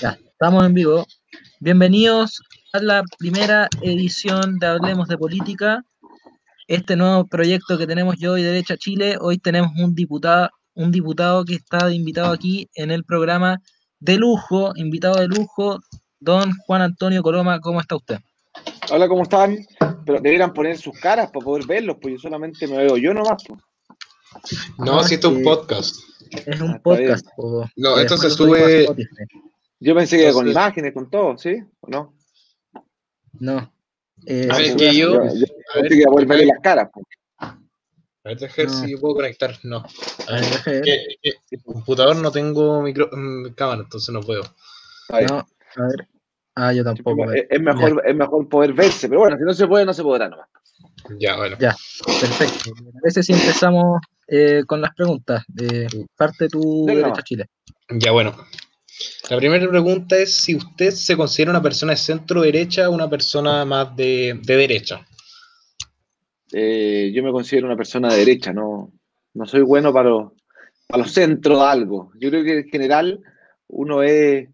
[0.00, 1.06] Ya, estamos en vivo.
[1.60, 5.84] Bienvenidos a la primera edición de Hablemos de Política.
[6.66, 9.18] Este nuevo proyecto que tenemos yo y Derecha Chile.
[9.20, 13.60] Hoy tenemos un diputado, un diputado que está invitado aquí en el programa
[14.00, 15.80] de lujo, invitado de lujo,
[16.18, 17.60] don Juan Antonio Coloma.
[17.60, 18.18] ¿Cómo está usted?
[18.90, 19.58] Hola, ¿cómo están?
[20.06, 23.42] Pero deberían poner sus caras para poder verlos, pues yo solamente me veo yo nomás.
[23.46, 23.60] Pues.
[24.78, 25.96] No, si esto es un podcast.
[26.30, 27.26] Es un podcast.
[27.76, 28.86] no, esto se sube.
[29.80, 31.62] Yo pensé que con imágenes, con todo, ¿sí?
[31.80, 32.14] ¿O no?
[33.40, 33.72] No.
[34.26, 35.14] Eh, a ver, que yo.
[35.34, 36.88] yo, a ver, que poder verle las caras.
[37.38, 37.58] A
[38.24, 39.58] ver, déjame ver si puedo conectar.
[39.64, 39.78] No.
[40.28, 41.04] A ver, que,
[41.50, 44.42] el computador no tengo micro, mm, cámara, entonces no puedo.
[45.10, 46.08] No, a ver.
[46.54, 47.32] Ah, yo tampoco.
[47.32, 50.28] Es, mejor, es mejor poder verse, pero bueno, si no se puede, no se podrá
[50.28, 50.48] nomás.
[51.18, 51.56] Ya, bueno.
[51.60, 51.74] Ya,
[52.06, 52.70] perfecto.
[52.70, 55.44] A veces si empezamos eh, con las preguntas.
[55.60, 57.46] Eh, parte tu derecha Chile.
[57.90, 58.34] Ya, bueno.
[59.28, 63.10] La primera pregunta es si usted se considera una persona de centro derecha o una
[63.10, 65.06] persona más de, derecha.
[66.52, 68.92] Eh, yo me considero una persona de derecha, no,
[69.34, 70.32] no soy bueno para los,
[70.86, 72.12] para los centros de algo.
[72.18, 73.20] Yo creo que en general
[73.68, 74.48] uno es,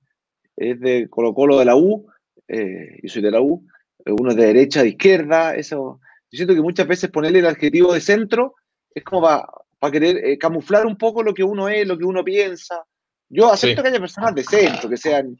[0.56, 2.06] es de Colo Colo de la U,
[2.46, 3.66] eh, yo soy de la U,
[4.06, 6.00] uno es de derecha, de izquierda, eso.
[6.30, 8.54] Yo siento que muchas veces ponerle el adjetivo de centro
[8.94, 12.24] es como para querer eh, camuflar un poco lo que uno es, lo que uno
[12.24, 12.84] piensa.
[13.30, 15.38] Yo acepto que haya personas de centro, que sean,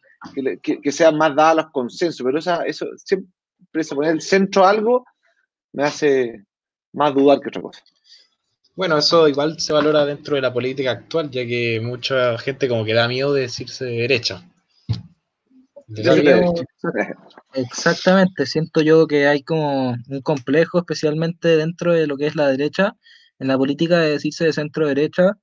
[0.62, 4.64] que, sean más dadas a los consensos, pero esa, eso siempre se poner el centro
[4.64, 5.04] a algo
[5.72, 6.44] me hace
[6.92, 7.82] más dudar que otra cosa.
[8.74, 12.84] Bueno, eso igual se valora dentro de la política actual, ya que mucha gente como
[12.84, 14.48] que da miedo de decirse derecha.
[17.54, 22.48] Exactamente, siento yo que hay como un complejo, especialmente dentro de lo que es la
[22.48, 22.94] derecha,
[23.38, 25.38] en la política de decirse de centro-derecha,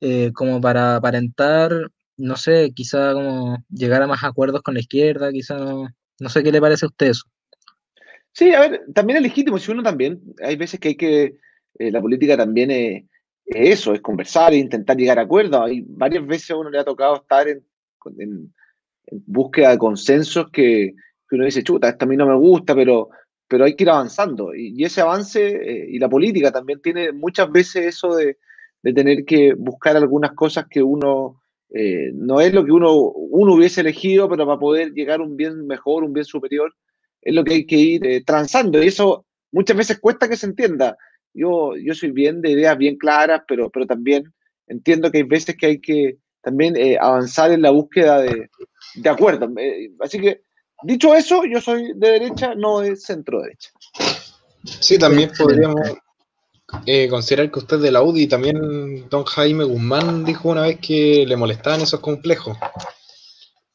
[0.00, 1.72] eh, como para aparentar,
[2.16, 6.42] no sé, quizá como llegar a más acuerdos con la izquierda, quizá no, no sé
[6.42, 7.24] qué le parece a usted eso.
[8.32, 11.36] Sí, a ver, también es legítimo, si uno también, hay veces que hay que,
[11.78, 13.04] eh, la política también es,
[13.46, 15.60] eso, es conversar e intentar llegar a acuerdos.
[15.62, 17.64] Hay varias veces a uno le ha tocado estar en,
[19.26, 20.94] búsqueda de consensos que,
[21.36, 23.10] uno dice, chuta, esto a mí no me gusta, pero
[23.50, 24.54] pero hay que ir avanzando.
[24.54, 28.36] Y, ese avance, eh, y la política también tiene muchas veces eso de,
[28.80, 33.80] tener que buscar algunas cosas que uno eh, no es lo que uno, uno hubiese
[33.80, 36.72] elegido, pero para poder llegar a un bien mejor, un bien superior,
[37.20, 38.80] es lo que hay que ir eh, transando.
[38.80, 40.96] Y eso muchas veces cuesta que se entienda.
[41.34, 44.32] Yo, yo soy bien de ideas bien claras, pero, pero también
[44.68, 48.48] entiendo que hay veces que hay que también avanzar en la búsqueda de,
[48.94, 49.50] de acuerdos.
[49.98, 50.42] así que
[50.82, 53.70] Dicho eso, yo soy de derecha, no de centro derecha.
[54.64, 55.80] Sí, también podríamos
[56.86, 60.78] eh, considerar que usted es de la UDI, también don Jaime Guzmán dijo una vez
[60.78, 62.56] que le molestaban esos complejos.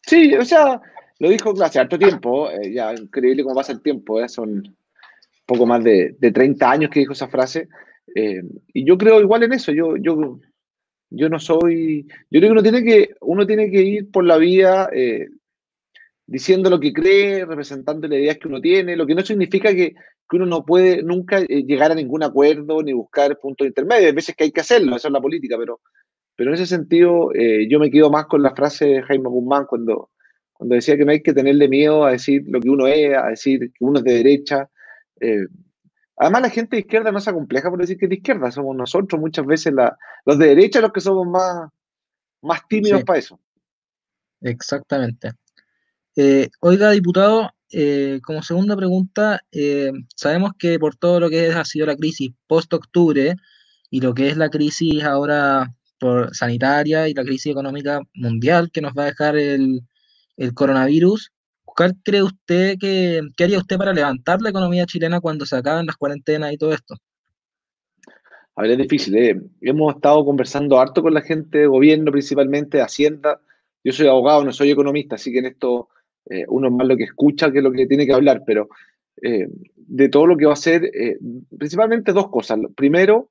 [0.01, 0.81] Sí, o sea,
[1.19, 4.75] lo dijo hace harto tiempo, eh, ya increíble cómo pasa el tiempo, eh, son
[5.45, 7.67] poco más de, de, 30 años que dijo esa frase,
[8.73, 10.39] y yo creo igual en eso, yo, yo,
[11.09, 14.37] yo no soy, yo creo que uno tiene que, uno tiene que ir por la
[14.37, 14.89] vía
[16.27, 19.93] diciendo lo que cree, representando las ideas que uno tiene, lo que no significa que,
[19.93, 24.07] que uno no puede nunca eh, llegar a ningún acuerdo ni buscar puntos intermedios.
[24.07, 25.81] Hay veces que hay que hacerlo, eso es la política, pero,
[26.35, 29.65] pero en ese sentido eh, yo me quedo más con la frase de Jaime Guzmán
[29.65, 30.09] cuando,
[30.53, 33.27] cuando decía que no hay que tenerle miedo a decir lo que uno es, a
[33.27, 34.69] decir que uno es de derecha.
[35.21, 35.45] Eh,
[36.17, 38.75] además, la gente de izquierda no se acompleja por decir que es de izquierda, somos
[38.75, 41.69] nosotros muchas veces la, los de derecha los que somos más,
[42.41, 43.39] más tímidos para eso.
[44.41, 45.31] Exactamente.
[46.15, 51.65] Eh, oiga, diputado, eh, como segunda pregunta, eh, sabemos que por todo lo que ha
[51.65, 53.35] sido la crisis post-octubre
[53.89, 58.81] y lo que es la crisis ahora por sanitaria y la crisis económica mundial que
[58.81, 59.81] nos va a dejar el,
[60.53, 61.31] coronavirus,
[61.63, 65.85] ¿cuál cree usted que qué haría usted para levantar la economía chilena cuando se acaben
[65.85, 66.95] las cuarentenas y todo esto?
[68.55, 69.49] A ver, es difícil.
[69.61, 73.41] Hemos estado conversando harto con la gente gobierno, principalmente Hacienda.
[73.83, 75.89] Yo soy abogado, no soy economista, así que en esto
[76.29, 78.69] eh, uno más lo que escucha que lo que tiene que hablar, pero
[79.21, 81.17] eh, de todo lo que va a ser, eh,
[81.57, 82.59] principalmente dos cosas.
[82.75, 83.29] Primero,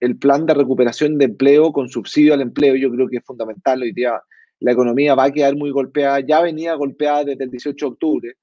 [0.00, 3.80] el plan de recuperación de empleo con subsidio al empleo, yo creo que es fundamental.
[3.80, 4.20] Hoy día
[4.60, 8.34] la economía va a quedar muy golpeada, ya venía golpeada desde el 18 de octubre.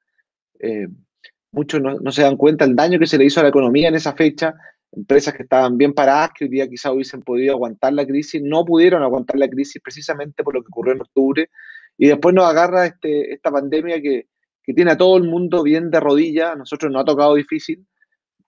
[1.52, 3.90] muchos no, no, se dan cuenta el daño que se le hizo a la economía
[3.90, 4.56] en esa fecha.
[4.92, 8.66] Empresas que estaban bien paradas, que hoy día quizá hubiesen podido aguantar la crisis, no
[8.66, 11.50] pudieron aguantar la crisis precisamente por lo que ocurrió en octubre
[11.98, 14.28] y después nos agarra este, esta pandemia que,
[14.64, 17.86] que, tiene a todo el mundo bien de rodillas, a nosotros nos ha tocado difícil,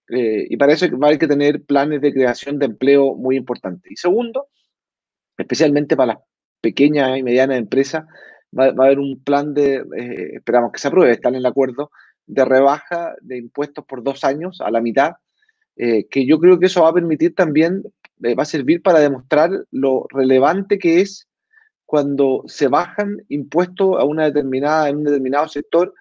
[0.09, 3.35] eh, y para eso va a haber que tener planes de creación de empleo muy
[3.35, 3.91] importantes.
[3.91, 4.47] Y segundo,
[5.37, 6.23] especialmente para las
[6.61, 8.05] pequeñas y medianas empresas,
[8.57, 11.91] va, a haber un plan de, eh, esperamos que se apruebe, están en el acuerdo,
[12.25, 15.13] de rebaja de impuestos por dos años a la mitad,
[15.75, 17.83] eh, que yo creo que eso va a permitir también,
[18.19, 21.26] va a servir para demostrar lo relevante que es
[21.87, 25.95] cuando se bajan impuestos a una determinada, en un determinado sector,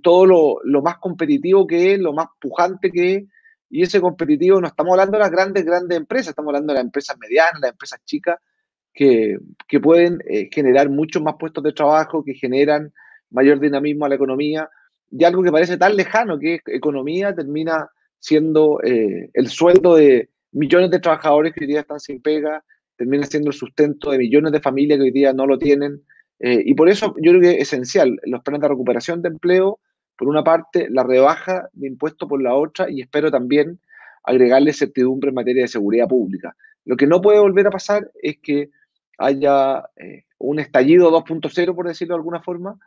[0.00, 3.24] todo lo, lo, más competitivo que es, lo más pujante que es,
[3.68, 6.84] y ese competitivo no estamos hablando de las grandes, grandes empresas, estamos hablando de las
[6.84, 8.38] empresas medianas, las empresas chicas,
[8.94, 12.92] que, que pueden eh, generar muchos más puestos de trabajo, que generan
[13.30, 14.70] mayor dinamismo a la economía,
[15.10, 20.30] y algo que parece tan lejano, que es economía, termina siendo eh, el sueldo de
[20.52, 22.64] millones de trabajadores que hoy día están sin pega,
[23.02, 26.02] termina siendo el sustento de millones de familias que hoy día no lo tienen.
[26.38, 29.80] Eh, y por eso yo creo que es esencial los planes de recuperación de empleo,
[30.16, 33.80] por una parte, la rebaja de impuestos por la otra, y espero también
[34.22, 36.54] agregarle certidumbre en materia de seguridad pública.
[36.84, 38.70] Lo que no puede volver a pasar es que
[39.18, 42.78] haya eh, un estallido 2.0, por decirlo de alguna forma,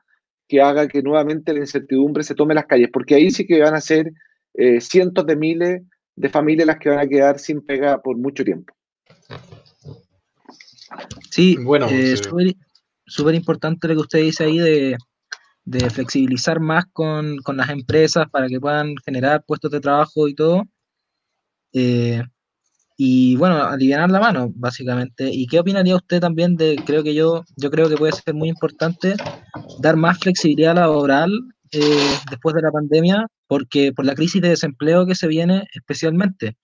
[0.48, 3.76] que haga que nuevamente la incertidumbre se tome las calles, porque ahí sí que van
[3.76, 4.14] a ser
[4.54, 5.82] eh, cientos de miles
[6.16, 8.74] de familias las que van a quedar sin pega por mucho tiempo.
[11.30, 12.16] Sí, bueno, eh,
[13.06, 14.98] súper importante lo que usted dice ahí de,
[15.66, 20.36] de flexibilizar más con, con, las empresas para que puedan generar puestos de trabajo y
[20.36, 20.64] todo.
[21.74, 22.22] Eh,
[22.98, 25.30] y bueno, aliviar la mano, básicamente.
[25.32, 28.48] ¿Y qué opinaría usted también de, creo que yo, yo creo que puede ser muy
[28.48, 29.16] importante
[29.80, 31.32] dar más flexibilidad laboral
[31.72, 36.58] eh, después de la pandemia, porque por la crisis de desempleo que se viene especialmente.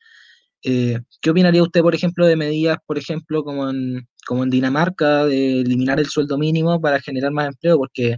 [0.64, 5.26] Eh, ¿Qué opinaría usted, por ejemplo, de medidas, por ejemplo, como en, como en Dinamarca,
[5.26, 7.78] de eliminar el sueldo mínimo para generar más empleo?
[7.78, 8.18] Porque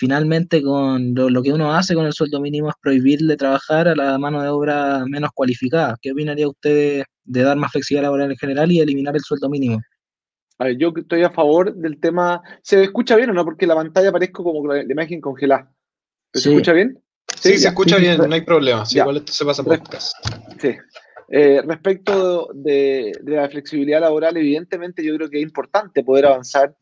[0.00, 4.16] finalmente con lo, que uno hace con el sueldo mínimo es prohibirle trabajar a la
[4.16, 5.98] mano de obra menos cualificada.
[6.00, 9.78] ¿Qué opinaría usted de, dar más flexibilidad laboral en general y eliminar el sueldo mínimo?
[10.58, 12.40] A ver, yo estoy a favor del tema.
[12.62, 13.44] ¿Se escucha bien o no?
[13.44, 15.70] Porque la pantalla aparezco como la, imagen congelada.
[16.32, 16.98] ¿Se escucha bien?
[17.38, 18.84] Sí, se escucha bien, no hay problema.
[18.90, 20.12] igual esto se pasa por podcast.
[20.60, 20.76] Sí.
[21.32, 26.74] Eh, respecto de, la flexibilidad laboral, evidentemente yo creo que es importante poder avanzar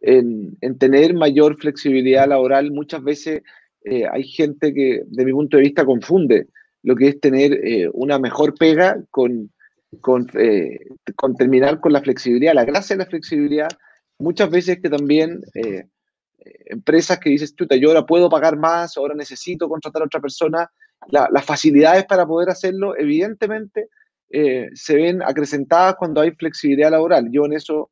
[0.00, 2.70] en, tener mayor flexibilidad laboral.
[2.70, 3.42] Muchas veces
[3.84, 6.46] eh, hay gente que, de mi punto de vista, confunde
[6.84, 9.50] lo que es tener eh, una mejor pega con,
[10.00, 10.28] con,
[11.16, 12.54] con, terminar con la flexibilidad.
[12.54, 13.68] La gracia de la flexibilidad,
[14.18, 15.42] muchas veces que también
[16.66, 20.70] empresas que dices, tú, yo ahora puedo pagar más, ahora necesito contratar a otra persona,
[21.08, 23.88] las facilidades para poder hacerlo, evidentemente,
[24.28, 27.28] se ven acrecentadas cuando hay flexibilidad laboral.
[27.30, 27.90] Yo en eso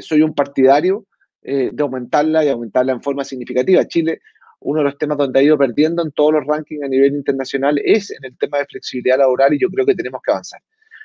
[0.00, 1.06] soy un partidario
[1.42, 3.86] eh, de aumentarla y aumentarla en forma significativa.
[3.88, 4.20] Chile,
[4.60, 7.80] uno de los temas donde ha ido perdiendo en todos los rankings a nivel internacional
[7.82, 10.60] es en el tema de flexibilidad laboral y yo creo que tenemos que avanzar.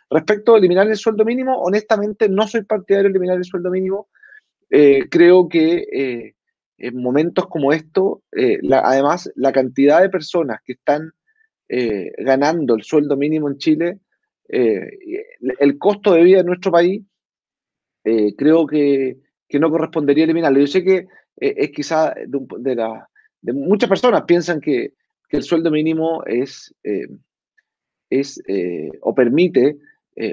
[0.09, 4.09] Respecto a eliminar el sueldo mínimo, honestamente no soy partidario de eliminar el sueldo mínimo.
[4.69, 6.33] Eh, creo que eh,
[6.79, 8.23] en momentos como esto,
[8.69, 11.11] además, la cantidad de personas que están
[12.17, 13.99] ganando el sueldo mínimo en Chile,
[14.47, 17.01] el costo de vida en nuestro país,
[18.37, 20.59] creo que que no correspondería eliminarlo.
[20.59, 21.07] Yo sé que
[21.39, 22.75] eh, es quizá de,
[23.41, 24.93] de, muchas personas piensan que,
[25.29, 27.07] que el sueldo mínimo es, eh,
[28.09, 29.77] es eh, o permite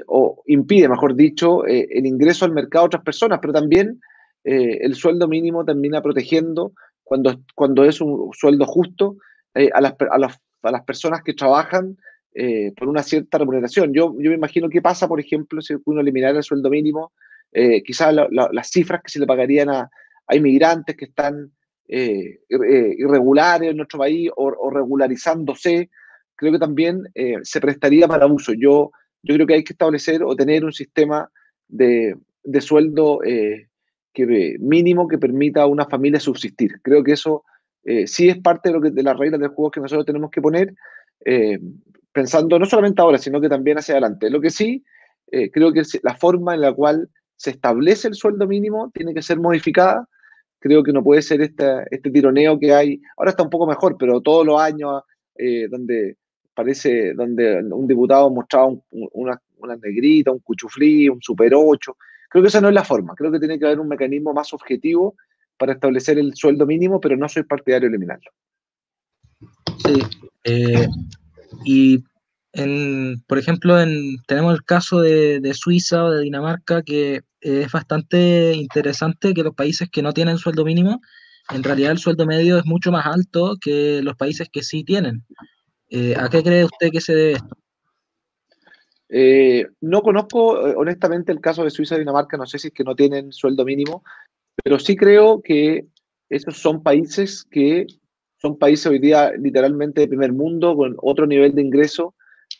[0.07, 3.99] o impide, mejor dicho, el ingreso al mercado de otras personas, pero también
[4.45, 6.71] el sueldo mínimo termina protegiendo
[7.03, 9.17] cuando, cuando es un sueldo justo
[9.53, 11.97] a las, a, a, las, personas que trabajan
[12.75, 13.93] por una cierta remuneración.
[13.93, 17.11] Yo, yo me imagino qué pasa, por ejemplo, si uno eliminara el sueldo mínimo
[17.53, 19.89] eh, quizás las cifras que se le pagarían a,
[20.31, 21.51] inmigrantes que están
[21.87, 25.91] eh, eh, irregulares en nuestro país o, regularizándose,
[26.35, 27.03] creo que también
[27.43, 28.53] se prestaría para abuso.
[28.53, 31.29] Yo, yo creo que hay que establecer o tener un sistema
[31.67, 32.15] de,
[32.59, 36.81] sueldo que, mínimo que permita a una familia subsistir.
[36.81, 37.43] Creo que eso
[38.05, 40.41] sí es parte de, lo que, de las reglas del juego que nosotros tenemos que
[40.41, 40.73] poner,
[42.13, 44.29] pensando no solamente ahora, sino que también hacia adelante.
[44.29, 44.83] Lo que sí,
[45.51, 49.37] creo que la forma en la cual se establece el sueldo mínimo, tiene que ser
[49.37, 50.07] modificada.
[50.59, 53.01] Creo que no puede ser este, este tironeo que hay.
[53.17, 55.01] Ahora está un poco mejor, pero todos los años
[55.35, 56.15] eh, donde
[56.53, 61.97] parece, donde un diputado mostraba una, una, negrita, un cuchuflí, un super 8.
[62.29, 63.13] Creo que esa no es la forma.
[63.15, 65.15] Creo que tiene que haber un mecanismo más objetivo
[65.57, 68.31] para establecer el sueldo mínimo, pero no soy partidario de eliminarlo.
[69.85, 69.99] Sí.
[70.45, 70.87] Eh,
[71.63, 72.03] y
[73.27, 73.75] por ejemplo,
[74.27, 79.89] tenemos el caso de, Suiza o de Dinamarca, que es bastante interesante que los países
[79.89, 81.01] que no tienen sueldo mínimo,
[81.49, 85.23] en realidad el sueldo medio es mucho más alto que los países que sí tienen.
[85.89, 87.57] Eh, ¿A qué cree usted que se debe esto?
[89.09, 92.73] Eh, no conozco eh, honestamente el caso de Suiza y Dinamarca, no sé si es
[92.73, 94.03] que no tienen sueldo mínimo,
[94.63, 95.85] pero sí creo que
[96.29, 97.85] esos son países que
[98.43, 102.13] son países hoy día literalmente de primer mundo, con otro nivel de ingreso.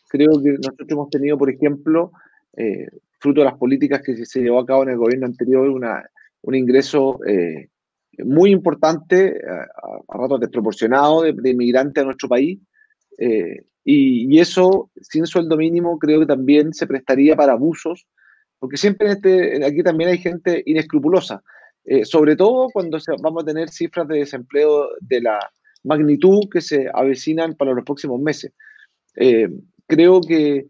[0.10, 2.12] Creo que nosotros hemos tenido, por ejemplo,
[2.56, 2.88] eh,
[3.20, 6.04] fruto de las políticas que se llevó a cabo en el gobierno anterior, una,
[6.42, 7.20] un ingreso
[8.20, 12.60] muy importante, a, ratos desproporcionado de, de inmigrantes a nuestro país.
[13.18, 18.08] Eh, y, eso, sin sueldo mínimo, creo que también se prestaría para abusos,
[18.60, 21.44] porque siempre este, aquí también hay gente inescrupulosa,
[21.84, 25.40] eh, sobre todo cuando vamos a tener cifras de desempleo de la
[25.84, 28.54] magnitud que se avecinan para los próximos meses.
[29.16, 29.50] Eh,
[29.88, 30.68] creo que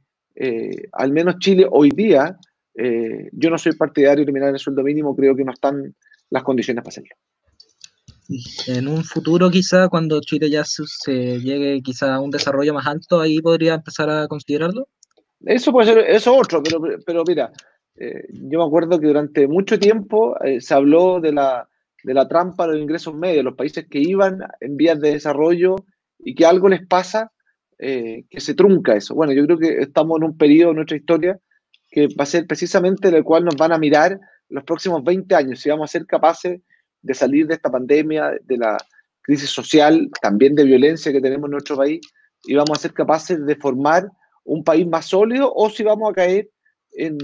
[0.94, 2.36] al menos Chile hoy día,
[2.76, 5.96] yo no soy partidario de eliminar el sueldo mínimo, creo que no están
[6.32, 7.16] las condiciones para hacerlo
[8.68, 13.20] en un futuro quizá cuando Chile ya se, llegue quizá a un desarrollo más alto,
[13.20, 14.88] ahí podría empezar a considerarlo.
[15.42, 17.52] Eso puede ser, eso otro, pero, pero mira,
[17.96, 21.68] eh, yo me acuerdo que durante mucho tiempo eh, se habló de la,
[22.04, 25.76] de la trampa de los ingresos medios, los países que iban en vías de desarrollo
[26.20, 27.32] y que algo les pasa,
[27.80, 29.16] eh, que se trunca eso.
[29.16, 31.40] Bueno, yo creo que estamos en un periodo de nuestra historia
[31.90, 34.20] que va a ser precisamente en el cual nos van a mirar
[34.50, 36.62] los próximos 20 años, si vamos a ser capaces
[37.02, 38.78] de salir de esta pandemia, de la
[39.22, 42.02] crisis social, también de violencia que tenemos en nuestro país,
[42.46, 44.10] y vamos a ser capaces de formar
[44.44, 46.50] un país más sólido o si vamos a caer
[46.92, 47.18] en,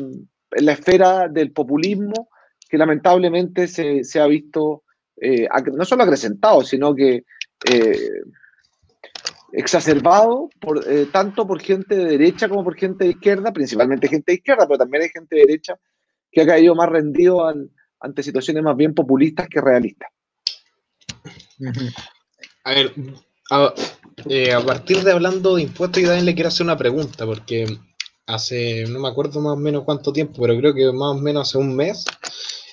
[0.52, 2.30] la esfera del populismo
[2.70, 4.84] que lamentablemente se, ha visto
[5.20, 7.26] eh, no solo acrecentado, sino que
[7.70, 8.10] eh,
[9.52, 10.50] exacerbado
[10.88, 14.68] eh, tanto por gente de derecha como por gente de izquierda, principalmente gente de izquierda,
[14.68, 15.76] pero también hay gente de derecha
[16.32, 17.42] que ha caído más rendido
[18.00, 20.10] ante situaciones más bien populistas que realistas.
[22.64, 22.94] A ver,
[24.28, 27.66] eh, a, partir de hablando de impuestos, yo también le quiero hacer una pregunta, porque
[28.28, 31.48] hace, no me acuerdo más o menos cuánto tiempo, pero creo que más o menos
[31.48, 32.06] hace un mes,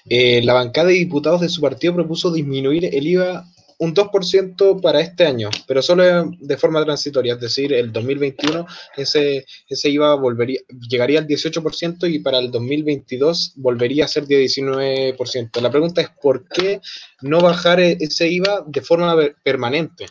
[0.08, 3.44] eh, la bancada de diputados de su partido propuso disminuir el IVA
[3.78, 9.44] un 2% para este año, pero solo de forma transitoria, es decir, el 2021 ese,
[9.68, 15.60] ese IVA volvería, llegaría al 18% y para el 2022 volvería a ser de 19%.
[15.60, 16.80] La pregunta es, ¿por qué
[17.22, 20.06] no bajar e-, ese IVA de forma permanente?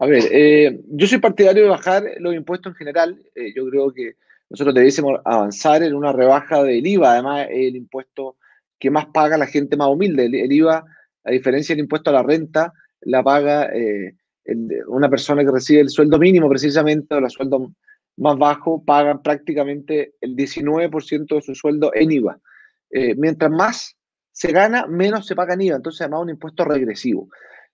[0.00, 3.22] A ver, eh, yo soy partidario de bajar los impuestos en general.
[3.34, 4.16] Eh, yo creo que
[4.50, 8.36] nosotros debiésemos avanzar en una rebaja del IVA, además el impuesto
[8.78, 10.26] que más paga la gente más humilde.
[10.26, 10.84] el IVA
[11.24, 14.14] a diferencia del impuesto a la renta, la paga eh,
[14.88, 17.72] una persona que recibe el sueldo mínimo precisamente o el sueldo
[18.16, 22.38] más bajo, pagan prácticamente el 19% de su sueldo en IVA.
[22.90, 23.96] Eh, mientras más
[24.30, 27.28] se gana, menos se paga en IVA, entonces además un impuesto regresivo.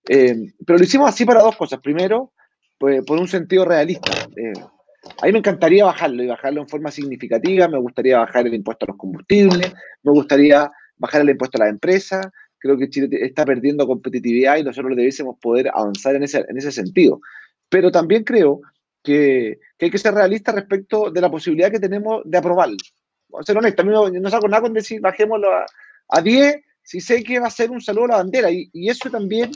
[0.09, 1.81] Eh, pero lo hicimos así para dos cosas.
[1.81, 2.33] Primero,
[2.79, 4.13] pues, por un sentido realista.
[4.13, 7.69] a mí me encantaría bajarlo y bajarlo en forma significativa.
[7.69, 11.71] Me gustaría bajar el impuesto a los combustibles, me gustaría bajar el impuesto a las
[11.71, 12.29] empresas,
[12.59, 16.71] creo que Chile está perdiendo competitividad y nosotros debiésemos poder avanzar en ese, en ese
[16.71, 17.21] sentido.
[17.69, 18.61] Pero también creo
[19.03, 22.77] que, hay que ser realistas respecto de la posibilidad que tenemos de aprobarlo.
[23.39, 25.67] A ser honesto, a mí no, no saco nada con decir bajémoslo a,
[26.09, 28.51] a 10 si sé que va a ser un saludo a la bandera.
[28.51, 29.53] Y, y eso también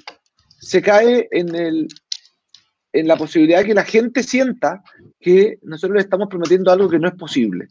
[0.60, 1.88] se cae en, el,
[2.92, 4.82] en la posibilidad de que la gente sienta
[5.20, 7.66] que nosotros le estamos prometiendo algo que no es posible.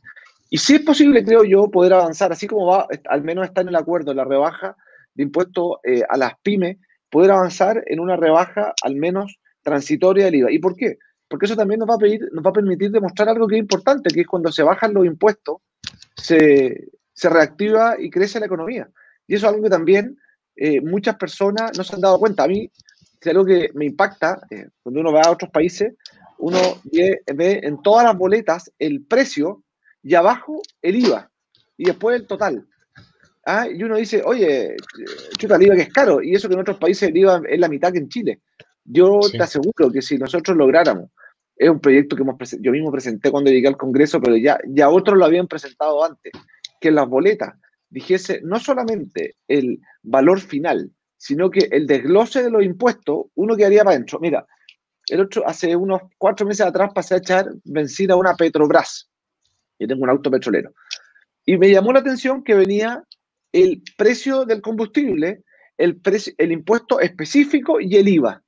[0.49, 3.69] Y si es posible, creo yo, poder avanzar, así como va, al menos está en
[3.69, 4.75] el acuerdo, la rebaja
[5.15, 6.77] de impuesto eh, a las pymes,
[7.09, 10.51] poder avanzar en una rebaja al menos transitoria del IVA.
[10.51, 10.97] ¿Y por qué?
[11.27, 13.61] Porque eso también nos va a, pedir, nos va a permitir demostrar algo que es
[13.61, 15.57] importante, que es cuando se bajan los impuestos,
[16.15, 16.89] se,
[17.23, 18.89] reactiva y crece la economía.
[19.27, 20.17] Y eso es algo que también
[20.55, 22.43] eh, muchas personas no se han dado cuenta.
[22.43, 22.69] A mí
[23.21, 25.93] es algo que me impacta, eh, cuando uno va a otros países,
[26.39, 26.57] uno
[26.91, 29.63] ve, ve, en todas las boletas el precio
[30.03, 31.31] y abajo el IVA
[31.77, 32.67] y después el total.
[33.45, 33.67] ¿ah?
[33.67, 34.75] y uno dice, oye,
[35.37, 37.59] chuta, el IVA que es caro, y eso que en otros países el IVA es
[37.59, 38.41] la mitad que en Chile.
[38.85, 41.09] Yo te aseguro que si nosotros lográramos,
[41.55, 44.89] es un proyecto que hemos yo mismo presenté cuando llegué al Congreso, pero ya, ya
[44.89, 46.33] otros lo habían presentado antes,
[46.81, 47.53] que en las boletas
[47.89, 53.83] dijese no solamente el valor final, sino que el desglose de los impuestos, uno quedaría
[53.83, 54.19] para adentro.
[54.19, 54.45] Mira,
[55.07, 59.09] el otro, hace unos cuatro meses atrás pasé a echar benzina a una Petrobras.
[59.79, 60.73] Yo tengo un auto petrolero.
[61.45, 63.03] Y me llamó la atención que venía
[63.51, 65.43] el precio del combustible,
[65.77, 65.99] el,
[66.51, 68.41] impuesto específico y el IVA.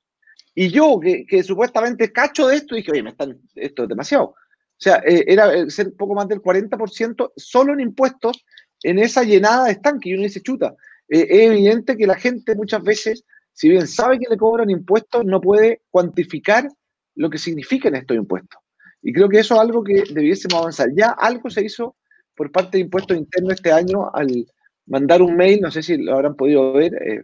[0.54, 4.24] Y yo, que, supuestamente cacho de esto, dije, oye, me están, esto es demasiado.
[4.24, 4.34] O
[4.78, 8.44] sea, eh, era eh, ser poco más del 40% solo en impuestos
[8.82, 10.10] en esa llenada de estanque.
[10.10, 10.74] Y uno dice, chuta,
[11.08, 15.24] eh, es evidente que la gente muchas veces, si bien sabe que le cobran impuestos,
[15.24, 16.68] no puede cuantificar
[17.14, 18.60] lo que significan estos impuestos.
[19.06, 20.88] Y creo que eso es algo que debiésemos avanzar.
[20.92, 21.94] Ya algo se hizo
[22.34, 24.44] por parte de Impuestos Internos este año al
[24.86, 27.22] mandar un mail, no sé si lo habrán podido ver, eh,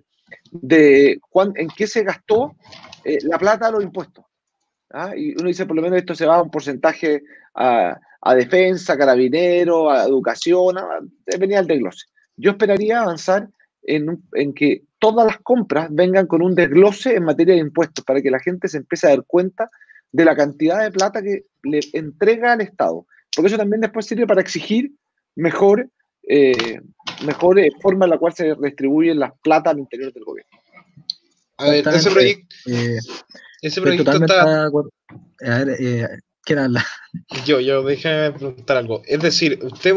[0.53, 1.21] de
[1.57, 2.55] en qué se gastó
[3.03, 4.25] eh, la plata de los impuestos.
[4.91, 5.13] ¿ah?
[5.17, 7.25] Y uno dice, por lo menos esto se va a un porcentaje
[7.57, 7.99] a,
[8.37, 10.87] defensa, carabinero, a educación, a,
[11.37, 12.07] venía el desglose.
[12.37, 13.49] Yo esperaría avanzar
[13.83, 18.23] en, en, que todas las compras vengan con un desglose en materia de impuestos para
[18.23, 19.69] que la gente se empiece a dar cuenta
[20.13, 23.07] de la cantidad de plata que le entrega al Estado.
[23.35, 24.93] Porque eso también después sirve para exigir
[25.35, 25.89] mejor,
[26.29, 26.81] eh,
[27.25, 30.51] mejor eh, forma en la cual se distribuyen las plata al interior del gobierno.
[31.57, 32.99] A ver, ese proyecto, eh,
[33.63, 34.67] ese proyecto está...
[34.67, 34.71] A
[35.41, 36.09] ver, eh,
[36.45, 36.85] ¿quién habla?
[37.47, 39.03] Yo, yo, déjame preguntar algo.
[39.07, 39.95] Es decir, ¿usted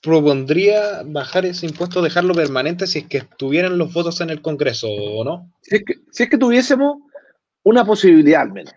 [0.00, 4.88] propondría bajar ese impuesto, dejarlo permanente si es que estuvieran los votos en el Congreso
[4.88, 5.52] o no?
[5.62, 6.98] Si es que, si es que tuviésemos
[7.62, 8.74] una posibilidad al menos.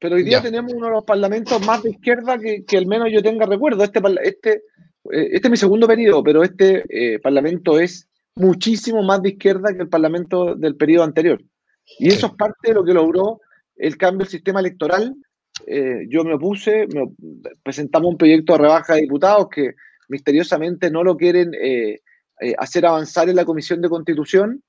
[0.00, 3.08] Pero hoy día tenemos uno de los parlamentos más de izquierda que, que al menos
[3.12, 3.84] yo tenga recuerdo.
[3.84, 4.52] Este, este,
[5.12, 9.74] eh, este es mi segundo periodo, pero este eh, parlamento es muchísimo más de izquierda
[9.74, 11.42] que el parlamento del periodo anterior.
[11.98, 13.40] Y eso es parte de lo que logró
[13.76, 15.14] el cambio del sistema electoral.
[15.66, 16.88] Eh, yo me opuse,
[17.62, 19.74] presentamos un proyecto de rebaja de diputados que
[20.08, 21.52] misteriosamente no lo quieren
[22.56, 24.62] hacer avanzar en la Comisión de Constitución.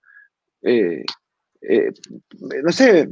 [2.64, 3.08] no sé,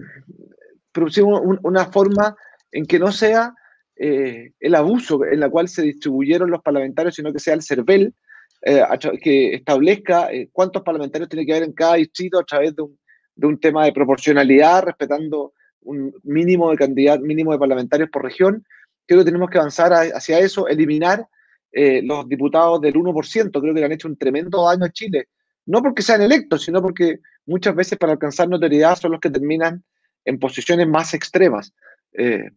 [0.92, 2.36] producimos una forma
[2.72, 3.54] en que no sea
[4.02, 8.14] eh, el abuso en la cual se distribuyeron los parlamentarios, sino que sea el CERVEL
[8.62, 8.84] eh,
[9.22, 12.98] que establezca eh, cuántos parlamentarios tiene que haber en cada distrito a través de un,
[13.36, 18.66] de un, tema de proporcionalidad, respetando un mínimo de cantidad, mínimo de parlamentarios por región.
[19.06, 21.28] Creo que tenemos que avanzar hacia eso, eliminar
[21.72, 23.52] los diputados del 1%.
[23.52, 25.30] Creo que le han hecho un tremendo daño a Chile.
[25.66, 29.84] No porque sean electos, sino porque muchas veces para alcanzar notoriedad son los que terminan
[30.26, 31.74] en posiciones más extremas.
[32.14, 32.50] Eh,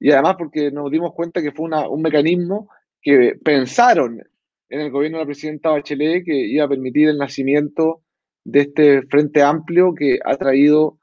[0.00, 2.68] y además porque nos dimos cuenta que fue un mecanismo
[3.02, 4.22] que pensaron
[4.68, 8.02] en el gobierno de la presidenta Bachelet que iba a permitir el nacimiento
[8.44, 10.98] de este Frente Amplio que ha traído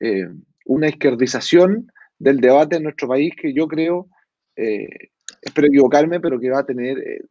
[0.00, 0.28] eh,
[0.66, 4.08] una izquierdización del debate en nuestro país que yo creo,
[4.56, 4.88] eh,
[5.42, 7.24] espero equivocarme, pero que va a tener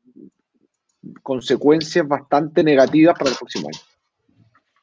[1.21, 3.79] consecuencias bastante negativas para el próximo año.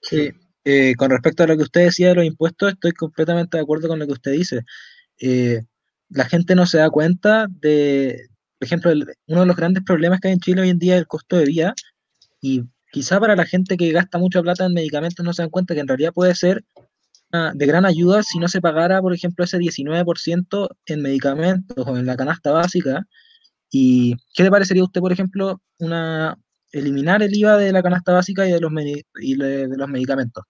[0.02, 0.30] Sí,
[0.68, 3.86] eh, con respecto a lo que usted decía de los impuestos, estoy completamente de acuerdo
[3.86, 4.62] con lo que usted dice.
[5.20, 5.62] Eh,
[6.08, 8.26] la gente no se da cuenta de,
[8.58, 8.90] por ejemplo,
[9.28, 11.36] uno de los grandes problemas que hay en Chile hoy en día es el costo
[11.36, 11.74] de vida.
[12.40, 15.74] Y quizá para la gente que gasta mucha plata en medicamentos no se dan cuenta
[15.74, 16.64] que en realidad puede ser
[17.54, 22.06] de gran ayuda si no se pagara, por ejemplo, ese 19% en medicamentos o en
[22.06, 23.06] la canasta básica.
[23.70, 26.36] ¿Y qué le parecería a usted, por ejemplo, una,
[26.72, 28.72] eliminar el IVA de la canasta básica y de los,
[29.20, 30.44] y de los medicamentos?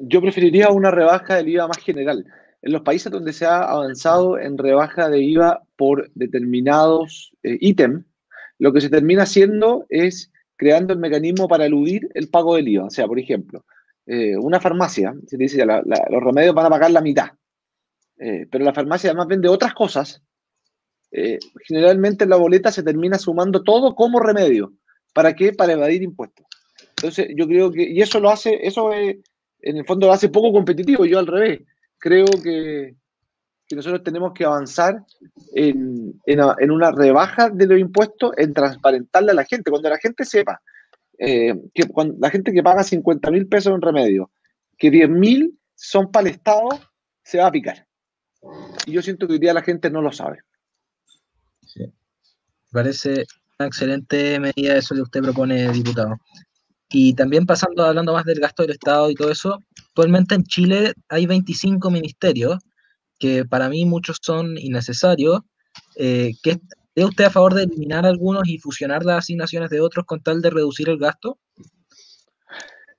[0.00, 2.26] Yo preferiría una rebaja del IVA más general.
[2.60, 8.04] En los países donde se ha avanzado en rebaja de IVA por determinados eh, ítems,
[8.58, 12.86] lo que se termina haciendo es creando el mecanismo para eludir el pago del IVA.
[12.86, 13.64] O sea, por ejemplo,
[14.06, 17.28] eh, una farmacia, se dice, los remedios van a pagar la mitad,
[18.18, 20.22] eh, pero la farmacia además vende otras cosas.
[21.66, 24.74] generalmente en la boleta se termina sumando todo como remedio.
[25.14, 25.52] ¿Para qué?
[25.52, 26.46] Para evadir impuestos.
[26.96, 29.16] Entonces, yo creo que, y eso lo hace, eso es,
[29.60, 31.60] en el fondo lo hace poco competitivo, yo al revés.
[31.98, 32.94] Creo que,
[33.74, 35.04] nosotros tenemos que avanzar
[35.54, 39.70] en, una rebaja de los impuestos, en transparentarle a la gente.
[39.70, 40.62] Cuando la gente sepa,
[41.18, 41.84] eh, que
[42.18, 44.30] la gente que paga 50 mil pesos en remedio,
[44.78, 46.68] que 10 mil son para el Estado,
[47.22, 47.86] se va a picar.
[48.86, 50.38] Y yo siento que hoy día la gente no lo sabe.
[51.66, 51.92] Sí.
[52.70, 53.26] Parece
[53.58, 56.16] una excelente medida eso que usted propone, diputado.
[56.90, 60.94] Y también pasando, hablando más del gasto del Estado y todo eso, actualmente en Chile
[61.08, 62.58] hay 25 ministerios,
[63.18, 65.40] que para mí muchos son innecesarios.
[65.96, 66.58] Eh, ¿qué,
[66.98, 70.42] ¿Es usted a favor de eliminar algunos y fusionar las asignaciones de otros con tal
[70.42, 71.38] de reducir el gasto?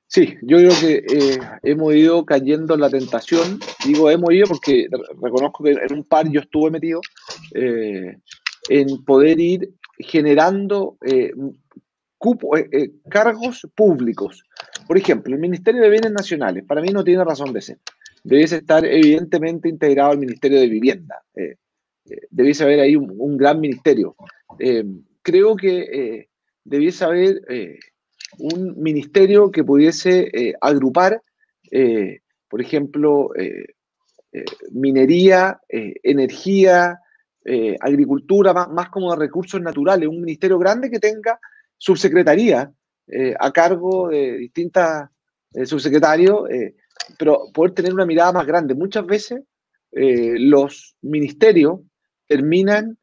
[0.08, 3.60] Sí, yo creo que eh, hemos ido cayendo en la tentación.
[3.86, 4.88] Digo hemos ido porque
[5.22, 7.02] reconozco que en un par yo estuve metido
[7.54, 8.18] eh,
[8.70, 11.32] en poder ir generando eh,
[12.22, 14.44] eh, eh, cargos públicos.
[14.88, 17.78] Por ejemplo, el Ministerio de Bienes Nacionales, para mí no tiene razón de ser.
[18.24, 21.24] Debiese estar evidentemente integrado al Ministerio de Vivienda.
[21.36, 21.56] Eh,
[22.30, 24.16] debiese haber ahí un, gran ministerio.
[25.22, 26.28] creo que
[26.64, 27.42] debiese haber
[28.40, 31.22] un ministerio que pudiese agrupar,
[32.50, 33.30] por ejemplo,
[34.72, 37.00] minería, energía,
[37.80, 41.40] agricultura, más, más, como de recursos naturales, un ministerio grande que tenga
[41.80, 42.72] subsecretaría
[43.08, 45.10] eh, a cargo de distintas
[45.54, 46.76] eh, subsecretarios, eh,
[47.18, 48.76] pero poder tener una mirada más grande.
[48.76, 49.42] Muchas veces
[49.92, 51.80] los ministerios
[52.28, 52.96] terminan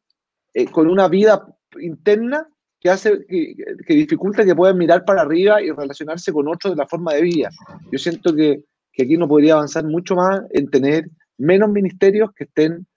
[0.71, 1.45] con una vida
[1.81, 2.47] interna
[2.79, 6.87] que hace que, dificulta que puedan mirar para arriba y relacionarse con otros de la
[6.87, 7.49] forma de vida.
[7.91, 8.63] Yo siento que,
[8.93, 12.87] que aquí no podría avanzar mucho más en tener menos ministerios que estén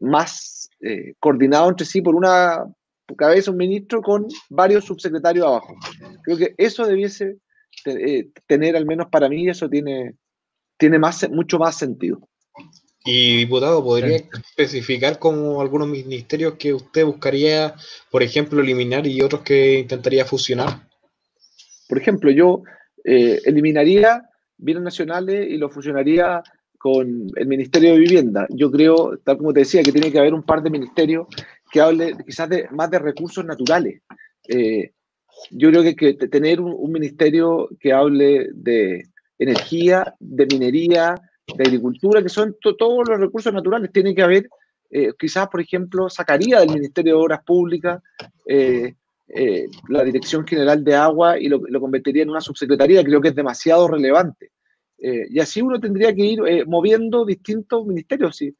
[0.00, 0.70] más
[1.20, 2.64] coordinados entre sí por una
[3.16, 5.74] cabeza, un ministro con varios subsecretarios abajo.
[6.22, 7.38] Creo que eso debiese
[8.46, 10.14] tener, al menos para mí, eso tiene,
[10.76, 12.20] tiene más, mucho más sentido.
[13.04, 17.74] Y diputado, ¿podría especificar como algunos ministerios que usted buscaría,
[18.10, 20.88] por ejemplo, eliminar y otros que intentaría fusionar?
[21.88, 22.62] Por ejemplo, yo
[23.04, 26.42] eh, eliminaría bienes nacionales y lo fusionaría
[26.78, 28.46] con el Ministerio de Vivienda.
[28.50, 31.26] Yo creo, tal como te decía, que tiene que haber un par de ministerios
[31.72, 34.02] que hable quizás más de recursos naturales.
[34.46, 34.92] Eh,
[35.50, 39.06] yo creo que, tener un ministerio que hable de
[39.38, 41.14] energía, de minería,
[41.56, 43.90] de agricultura, que son todos los recursos naturales.
[43.90, 44.50] Tiene que haber,
[44.90, 48.02] eh, quizás, por ejemplo, sacaría del Ministerio de Obras Públicas
[48.46, 48.94] eh,
[49.88, 53.02] la Dirección General de Agua y lo, convertiría en una subsecretaría.
[53.02, 54.50] Creo que es demasiado relevante.
[54.98, 58.36] y así uno tendría que ir moviendo distintos ministerios.
[58.36, 58.54] ¿sí?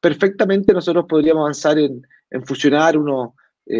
[0.00, 2.02] Perfectamente nosotros podríamos avanzar en,
[2.44, 3.30] fusionar unos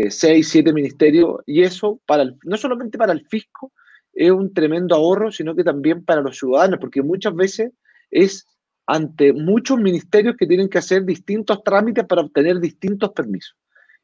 [0.08, 3.72] seis, siete ministerios y eso para no solamente para el fisco,
[4.12, 7.72] es un tremendo ahorro, sino que también para los ciudadanos, porque muchas veces
[8.10, 8.46] es
[8.86, 13.56] ante muchos ministerios que tienen que hacer distintos trámites para obtener distintos permisos.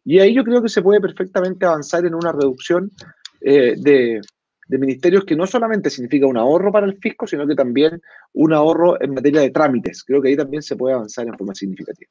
[0.05, 2.93] Y ahí yo creo que se puede perfectamente avanzar en una reducción
[3.41, 4.21] eh, de,
[4.69, 8.01] ministerios que no solamente significa un ahorro para el fisco, sino que también
[8.33, 10.03] un ahorro en materia de trámites.
[10.05, 12.11] Creo que ahí también se puede avanzar en forma significativa.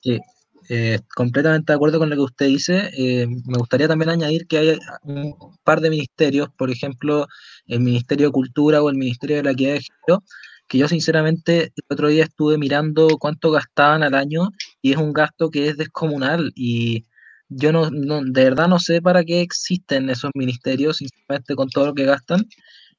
[0.00, 0.20] Sí,
[0.68, 2.90] eh, completamente de acuerdo con lo que usted dice.
[2.96, 7.26] Eh, me gustaría también añadir que hay un par de ministerios, por ejemplo,
[7.66, 10.24] el Ministerio de Cultura o el Ministerio de la Equidad de Género,
[10.68, 15.12] que yo sinceramente el otro día estuve mirando cuánto gastaban al año y es un
[15.12, 17.04] gasto que es descomunal y
[17.56, 21.94] yo no, de verdad no sé para qué existen esos ministerios, sinceramente con todo lo
[21.94, 22.46] que gastan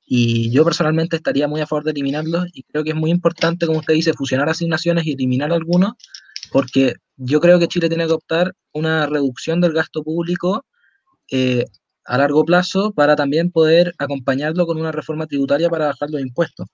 [0.07, 3.65] y yo personalmente estaría muy a favor de eliminarlos y creo que es muy importante,
[3.65, 5.93] como usted dice, fusionar asignaciones y eliminar algunos
[6.51, 10.65] porque yo creo que Chile tiene que optar una reducción del gasto público
[11.31, 11.65] eh,
[12.05, 16.67] a largo plazo para también poder acompañarlo con una reforma tributaria para bajar los impuestos.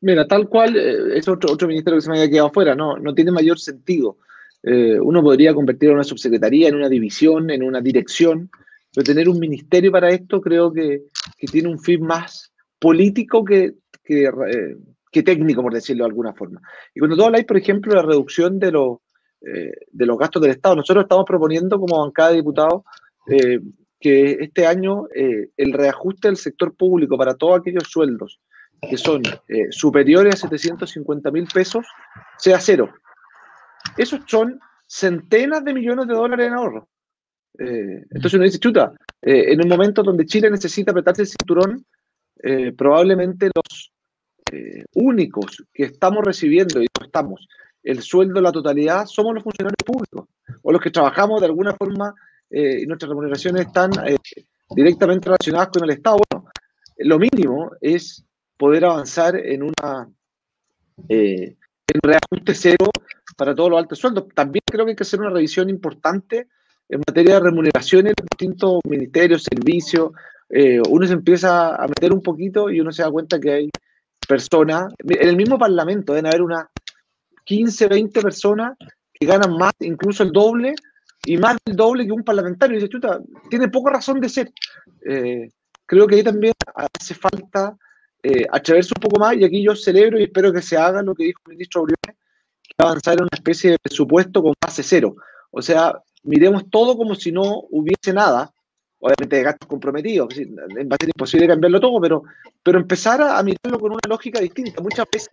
[0.00, 2.96] Mira, tal cual eh, es otro, otro ministerio que se me haya quedado afuera, no,
[2.98, 4.18] no tiene mayor sentido.
[4.62, 8.50] Eh, uno podría convertir a una subsecretaría en una división, en una dirección,
[8.92, 11.02] pero tener un ministerio para esto creo que,
[11.50, 14.76] tiene un fin más político que, que, eh,
[15.12, 16.60] que, técnico, por decirlo de alguna forma.
[16.94, 18.98] Y cuando tú habláis, por ejemplo, de la reducción de, los
[19.40, 22.82] de los gastos del Estado, nosotros estamos proponiendo como bancada de diputados
[24.00, 28.40] que este año el reajuste del sector público para todos aquellos sueldos
[28.80, 31.86] que son eh, superiores a 750 mil pesos
[32.38, 32.92] sea cero.
[33.96, 36.88] Esos son centenas de millones de dólares en ahorro.
[37.58, 41.84] Eh, entonces uno dice, chuta, eh, en un momento donde Chile necesita apretarse el cinturón,
[42.76, 43.92] probablemente los
[44.94, 47.48] únicos que estamos recibiendo, y no estamos,
[47.82, 50.28] el sueldo, la totalidad, somos los funcionarios públicos,
[50.62, 52.14] o los que trabajamos de alguna forma
[52.48, 53.90] y nuestras remuneraciones están
[54.70, 56.18] directamente relacionadas con el Estado.
[56.30, 56.48] Bueno,
[56.98, 58.24] lo mínimo es
[58.56, 60.08] poder avanzar en una
[61.08, 62.90] eh, en reajuste cero
[63.38, 64.24] para todos los altos sueldos.
[64.34, 66.48] También creo que hay que hacer una revisión importante
[66.88, 70.10] en materia de remuneraciones en distintos ministerios, servicios.
[70.48, 73.70] Eh, uno se empieza a meter un poquito y uno se da cuenta que hay
[74.26, 76.66] personas, en el mismo Parlamento deben haber unas
[77.44, 78.76] 15, 20 personas
[79.12, 80.74] que ganan más, incluso el doble,
[81.24, 82.76] y más del doble que un parlamentario.
[82.76, 84.50] Y dice, chuta, tiene poca razón de ser.
[85.08, 85.48] Eh,
[85.86, 87.76] creo que ahí también hace falta
[88.20, 91.14] eh, atreverse un poco más y aquí yo celebro y espero que se haga lo
[91.14, 92.27] que dijo el ministro Briones, que
[92.78, 95.16] avanzar en una especie de presupuesto con base cero.
[95.50, 98.52] O sea, miremos todo como si no hubiese nada,
[99.00, 102.22] obviamente de gastos comprometidos, va a ser imposible cambiarlo todo, pero,
[102.62, 104.82] pero empezar a, mirarlo con una lógica distinta.
[104.82, 105.30] Muchas veces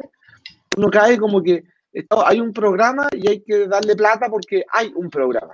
[0.77, 1.63] uno cae como que
[2.25, 5.53] hay un programa y hay que darle plata porque hay un programa.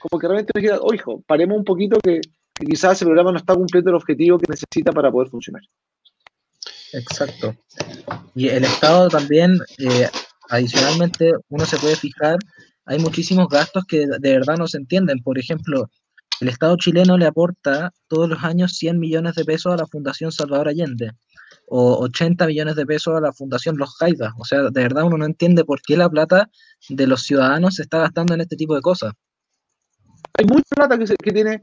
[0.00, 2.20] Como que realmente me oh hijo, paremos un poquito que,
[2.54, 5.62] que quizás ese programa no está cumpliendo el objetivo que necesita para poder funcionar.
[6.92, 7.54] Exacto.
[8.34, 10.08] Y el Estado también, eh,
[10.52, 12.38] adicionalmente, uno se puede fijar,
[12.84, 15.22] hay muchísimos gastos que de verdad no se entienden.
[15.22, 15.88] Por ejemplo,
[16.40, 20.30] el Estado chileno le aporta todos los años 100 millones de pesos a la Fundación
[20.30, 21.12] Salvador Allende
[21.66, 24.32] o 80 millones de pesos a la Fundación Los Jaidas.
[24.38, 26.50] O sea, de verdad uno no entiende por qué la plata
[26.88, 29.12] de los ciudadanos se está gastando en este tipo de cosas.
[30.38, 31.62] Hay mucha plata que se, que tiene,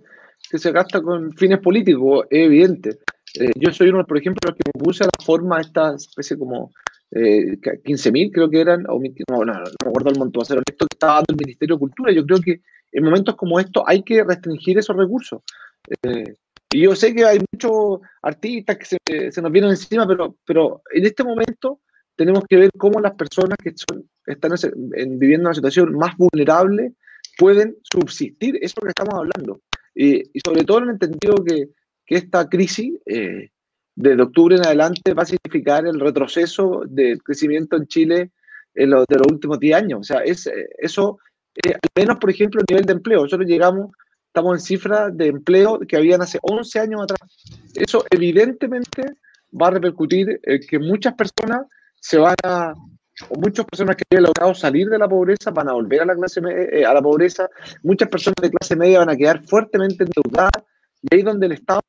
[0.49, 2.99] que se gasta con fines políticos, es evidente.
[3.35, 6.71] Eh, yo soy uno, por ejemplo, que me puse a la forma esta especie como
[7.11, 10.57] eh, 15.000 creo que eran, o no, no, no, me acuerdo el monto, a ser
[10.57, 12.11] honesto, que estaba dando el Ministerio de Cultura.
[12.11, 15.41] Yo creo que en momentos como estos hay que restringir esos recursos.
[16.03, 16.35] Eh,
[16.71, 20.81] y yo sé que hay muchos artistas que se, se, nos vienen encima, pero, pero
[20.93, 21.79] en este momento
[22.15, 24.51] tenemos que ver cómo las personas que son, están
[24.93, 26.93] en, viviendo una situación más vulnerable
[27.37, 28.57] pueden subsistir.
[28.61, 29.61] Eso que estamos hablando.
[29.95, 31.69] y sobre todo en el entendido que,
[32.09, 33.51] que esta crisis eh,
[33.99, 38.31] desde octubre en adelante va a significar el retroceso del crecimiento en Chile
[38.73, 39.99] en de los últimos 10 años.
[39.99, 41.19] O sea, es, eso,
[41.53, 43.23] eh, al menos, por ejemplo, el nivel de empleo.
[43.23, 43.91] Nosotros llegamos,
[44.27, 47.29] estamos en cifras de empleo que habían hace 11 años atrás.
[47.75, 49.03] Eso evidentemente
[49.61, 51.63] va a repercutir en que muchas personas
[51.99, 52.73] se van a,
[53.27, 56.15] o muchas personas que han logrado salir de la pobreza van a volver a la
[56.15, 57.49] clase eh, a la pobreza,
[57.83, 60.63] muchas personas de clase media van a quedar fuertemente endeudadas
[61.01, 61.81] y ahí donde el Estado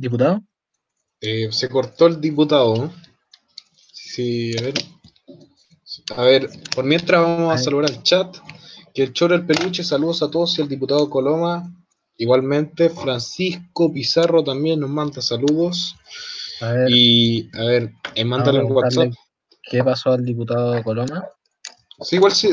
[0.00, 0.42] ¿Diputado?
[1.20, 2.90] Eh, se cortó el diputado.
[3.92, 4.74] Sí, a ver.
[6.16, 8.34] A ver, por mientras vamos a, saludar al chat.
[8.94, 11.70] Que el choro el peluche, saludos a todos y el diputado Coloma.
[12.16, 15.94] Igualmente, Francisco Pizarro también nos manda saludos.
[16.62, 19.12] A ver, y a ver, eh, mándale un WhatsApp.
[19.62, 21.28] ¿Qué pasó al diputado Coloma?
[22.00, 22.48] Sí, igual sí,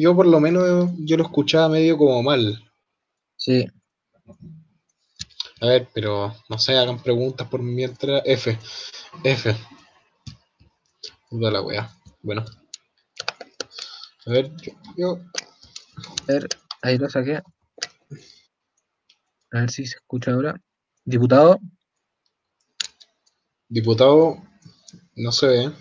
[0.00, 2.58] yo por lo menos yo lo escuchaba medio como mal.
[3.36, 3.66] Sí,
[5.60, 8.22] a ver, pero no sé, hagan preguntas por mientras.
[8.24, 8.58] F.
[9.24, 9.56] F.
[11.28, 11.90] Puta la wea.
[12.22, 12.44] Bueno.
[14.26, 14.50] A ver,
[14.96, 15.18] yo,
[16.28, 16.48] A ver,
[16.82, 17.36] ahí lo saqué.
[19.50, 20.60] A ver si se escucha ahora.
[21.04, 21.58] Diputado.
[23.68, 24.36] Diputado,
[25.16, 25.72] no se ve.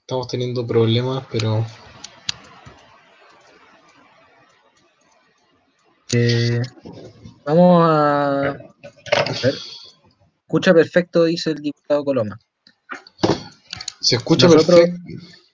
[0.00, 1.64] Estamos teniendo problemas, pero
[6.14, 6.60] Eh,
[7.44, 8.54] vamos a, a
[9.42, 9.54] ver.
[10.42, 12.38] Escucha perfecto, dice el diputado Coloma.
[14.00, 15.00] Se escucha perfecto.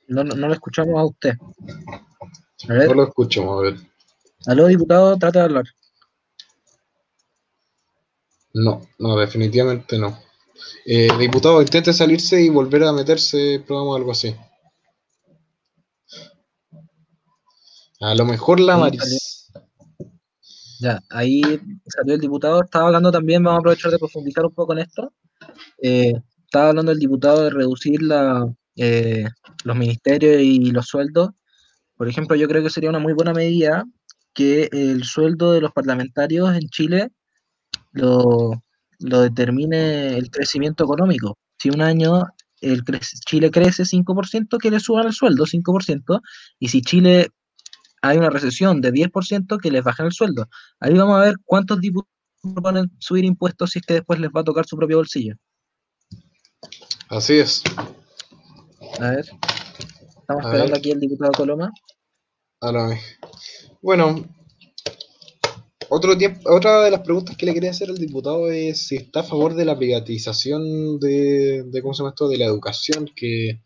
[0.08, 1.34] No, no, lo escuchamos a usted.
[2.68, 2.88] A ver.
[2.88, 3.76] No lo escuchamos, a ver.
[4.46, 5.64] Aló, diputado, trata de hablar.
[8.54, 10.18] No, no, definitivamente no.
[10.84, 14.34] Eh, diputado, intente salirse y volver a meterse, probamos algo así.
[18.00, 19.37] A lo mejor la Maris.
[20.80, 21.42] Ya, ahí
[21.86, 25.12] salió el diputado, estaba hablando también, vamos a aprovechar de profundizar un poco en esto.
[25.82, 26.12] Eh,
[26.44, 29.26] estaba hablando el diputado de reducir la, eh,
[29.64, 31.30] los ministerios y los sueldos.
[31.96, 33.84] Por ejemplo, yo creo que sería una muy buena medida
[34.34, 37.08] que el sueldo de los parlamentarios en Chile
[37.92, 38.62] lo,
[39.00, 41.38] lo determine el crecimiento económico.
[41.58, 42.22] Si un año
[42.60, 42.84] el
[43.26, 46.20] Chile crece 5%, que le suban el sueldo 5%,
[46.58, 47.28] y si Chile
[48.02, 50.48] hay una recesión de 10% que les bajan el sueldo.
[50.80, 54.40] Ahí vamos a ver cuántos diputados proponen subir impuestos si es que después les va
[54.40, 55.34] a tocar su propio bolsillo.
[57.08, 57.62] Así es.
[59.00, 59.26] A ver.
[60.20, 61.72] Estamos esperando aquí el diputado Coloma.
[63.80, 64.26] Bueno,
[65.88, 69.20] otro tiempo, otra de las preguntas que le quería hacer al diputado es si está
[69.20, 72.28] a favor de la privatización de, de ¿cómo se llama esto?
[72.28, 73.62] de la educación que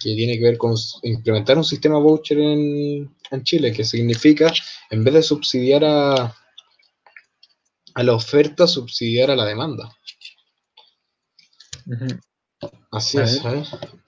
[0.00, 3.10] que tiene que ver con implementar un sistema voucher en,
[3.42, 4.52] Chile, que significa,
[4.90, 6.34] en vez de subsidiar a,
[7.94, 9.94] a la oferta, subsidiar a la demanda.
[12.90, 13.62] Así es, ¿eh?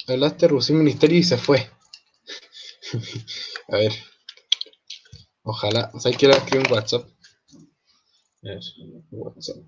[0.09, 1.71] Hablaste de Ministerio y se fue.
[3.69, 3.93] a ver.
[5.43, 5.91] Ojalá.
[5.99, 7.09] ¿Sabes que le escribí un WhatsApp?
[9.11, 9.59] WhatsApp.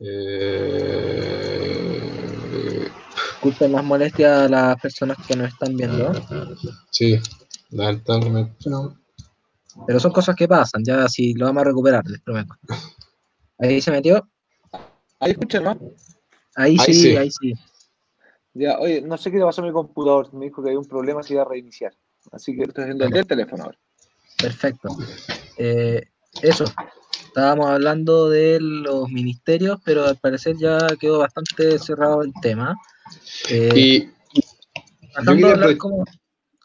[0.00, 1.34] Eh,
[3.44, 6.12] disculpen más molestia a las personas que nos están viendo.
[6.90, 7.20] Sí,
[7.70, 8.98] lamentablemente no.
[9.86, 12.54] Pero son cosas que pasan, ya si lo vamos a recuperar, les prometo.
[13.58, 14.26] Ahí se metió.
[15.20, 15.78] Ahí escuchan, ¿no?
[16.56, 17.52] Ahí, sí, ahí sí.
[18.54, 20.32] Ya, oye, no sé qué le pasó a mi computador.
[20.32, 21.92] Me dijo que hay un problema, si iba a reiniciar.
[22.32, 23.78] Así que estoy haciendo el teléfono ahora.
[24.40, 24.96] Perfecto.
[25.58, 26.02] Eh,
[26.40, 26.64] eso.
[27.26, 32.76] Estábamos hablando de los ministerios, pero al parecer ya quedó bastante cerrado el tema.
[33.50, 34.08] Eh, y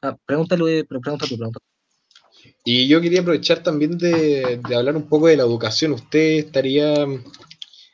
[0.01, 1.59] ah, pregúntale, pregunta tu pregunta.
[2.63, 5.93] Y yo quería aprovechar también de, hablar un poco de la educación.
[5.93, 6.93] ¿Usted estaría,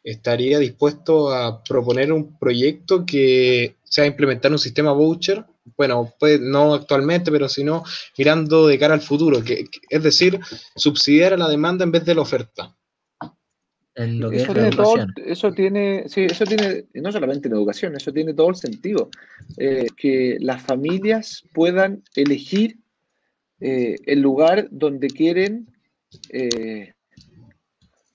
[0.04, 5.46] estaría dispuesto a proponer un proyecto que sea implementar un sistema voucher?
[5.78, 7.84] Bueno, pues no actualmente, pero sino
[8.18, 10.40] mirando de cara al futuro, que, es decir,
[10.76, 12.76] subsidiar a la demanda en vez de la oferta
[13.96, 18.50] eso tiene Todo, eso tiene, sí, eso tiene, no solamente en educación, eso tiene todo
[18.50, 19.10] el sentido.
[19.58, 22.78] Eh, que las familias puedan elegir
[23.62, 25.68] eh, el lugar donde quieren
[26.30, 26.94] eh,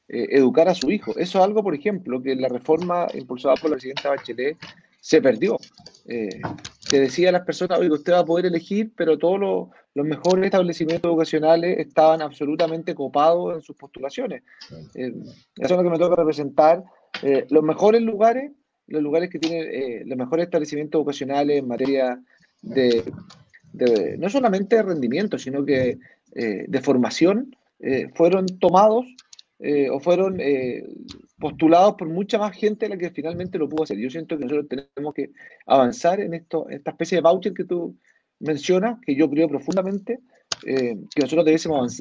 [0.09, 1.13] educar a su hijo.
[1.13, 4.59] Eso es algo, por ejemplo, que la reforma impulsada por la presidenta Bachelet
[5.01, 5.57] se perdió.
[6.13, 6.41] Eh,
[6.91, 9.39] decía a las personas, oye, usted va a poder elegir, pero todos
[9.95, 14.43] los, mejores establecimientos educacionales estaban absolutamente copados en sus postulaciones.
[14.95, 16.83] Eh, eso es lo que me toca representar.
[17.23, 18.51] Eh, los mejores lugares,
[18.89, 22.21] los lugares que tienen los mejores establecimientos educacionales en materia
[22.61, 23.05] de,
[23.73, 25.99] de no solamente de rendimiento, sino que
[26.33, 27.57] de formación,
[28.15, 29.05] fueron tomados
[29.63, 30.89] eh, o fueron eh,
[31.39, 33.99] postulados por mucha más gente de la que finalmente lo pudo hacer.
[33.99, 35.33] Yo siento que nosotros tenemos que
[35.67, 37.95] avanzar en esto, esta especie de voucher que tú
[38.39, 40.21] mencionas, que yo creo profundamente,
[40.67, 42.01] eh, que nosotros debemos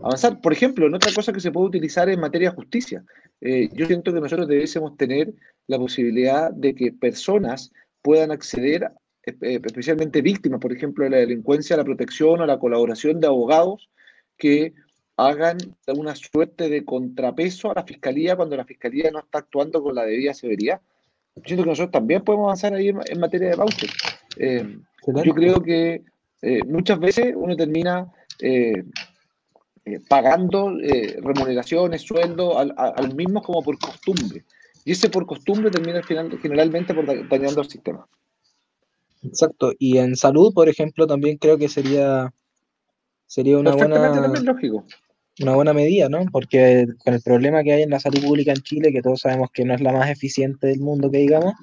[0.00, 0.38] avanzar.
[0.42, 3.02] Por ejemplo, en otra cosa que se puede utilizar en materia de justicia,
[3.40, 5.32] yo siento que nosotros debemos tener
[5.66, 8.88] la posibilidad de que personas puedan acceder,
[9.22, 13.90] especialmente víctimas, por ejemplo, de la delincuencia, a la protección o la colaboración de abogados
[14.38, 14.74] que
[15.26, 15.58] hagan
[15.88, 20.04] una suerte de contrapeso a la fiscalía cuando la fiscalía no está actuando con la
[20.04, 20.80] debida severidad.
[21.44, 23.90] Siento que nosotros también podemos avanzar ahí en, materia de voucher.
[24.36, 24.78] Eh,
[25.24, 26.02] yo creo que
[26.42, 28.84] eh, muchas veces uno termina eh,
[30.08, 30.76] pagando
[31.22, 34.44] remuneraciones, sueldos al, al mismo como por costumbre.
[34.84, 38.06] Y ese por costumbre termina final, generalmente por dañando el sistema.
[39.22, 39.72] Exacto.
[39.78, 42.32] Y en salud, por ejemplo, también creo que sería
[43.26, 44.84] sería una buena lógico
[45.40, 46.24] una buena medida, ¿no?
[46.30, 49.50] Porque con el problema que hay en la salud pública en Chile, que todos sabemos
[49.52, 51.54] que no es la más eficiente del mundo, que digamos,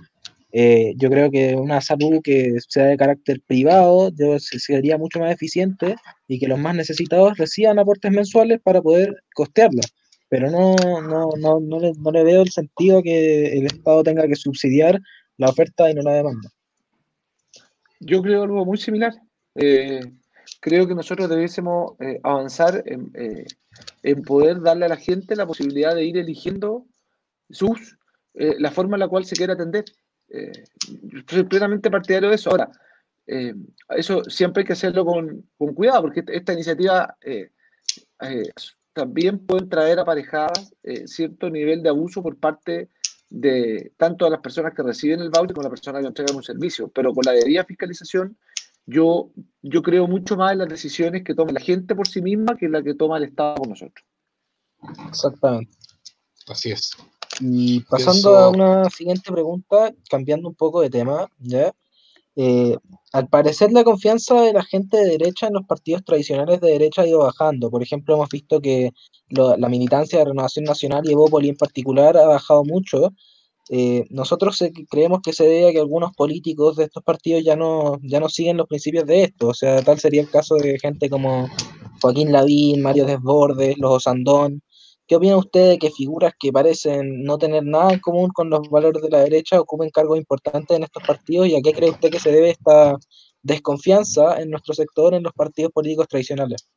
[0.51, 5.95] eh, yo creo que una salud que sea de carácter privado sería mucho más eficiente
[6.27, 9.83] y que los más necesitados reciban aportes mensuales para poder costearla.
[10.27, 14.27] Pero no, no, no, no, le, no le veo el sentido que el Estado tenga
[14.27, 14.99] que subsidiar
[15.37, 16.49] la oferta y no la demanda.
[17.99, 19.13] Yo creo algo muy similar.
[19.55, 20.01] Eh,
[20.59, 23.45] creo que nosotros debiésemos eh, avanzar eh,
[24.03, 26.85] en, poder darle a la gente la posibilidad de ir eligiendo
[27.49, 27.97] sus,
[28.33, 29.85] eh, la forma en la cual se quiere atender.
[31.27, 32.51] soy plenamente partidario de eso.
[32.51, 32.69] Ahora,
[33.95, 37.15] eso siempre hay que hacerlo con, con cuidado, porque esta iniciativa
[38.93, 40.73] también puede traer aparejadas
[41.05, 42.89] cierto nivel de abuso por parte
[43.29, 46.35] de tanto de las personas que reciben el voucher como de las personas que entregan
[46.35, 48.35] un servicio, pero con la debida fiscalización
[48.89, 49.29] yo,
[49.61, 52.67] yo creo mucho más en las decisiones que toma la gente por sí misma que
[52.67, 54.05] la que toma el Estado por nosotros.
[55.07, 55.71] Exactamente.
[56.47, 56.91] Así es.
[57.39, 61.71] Y pasando a una siguiente pregunta, cambiando un poco de tema, ¿ya?
[62.35, 62.77] Eh,
[63.11, 67.01] al parecer la confianza de la gente de derecha en los partidos tradicionales de derecha
[67.01, 67.69] ha ido bajando.
[67.69, 68.91] Por ejemplo, hemos visto que
[69.29, 73.13] la militancia de Renovación Nacional y Evópoli en particular ha bajado mucho
[73.71, 77.99] eh, nosotros creemos que se debe a que algunos políticos de estos partidos ya no,
[78.01, 79.49] ya no siguen los principios de esto.
[79.49, 81.47] O sea, tal sería el caso de gente como
[82.01, 84.61] Joaquín Lavín, Mario Desbordes, los Osandón.
[85.07, 88.69] ¿Qué opina usted de que figuras que parecen no tener nada en común con los
[88.69, 91.47] valores de la derecha ocupen cargos importantes en estos partidos?
[91.47, 92.95] ¿Y a qué cree usted que se debe esta
[93.43, 96.67] desconfianza en nuestro sector en los partidos políticos tradicionales?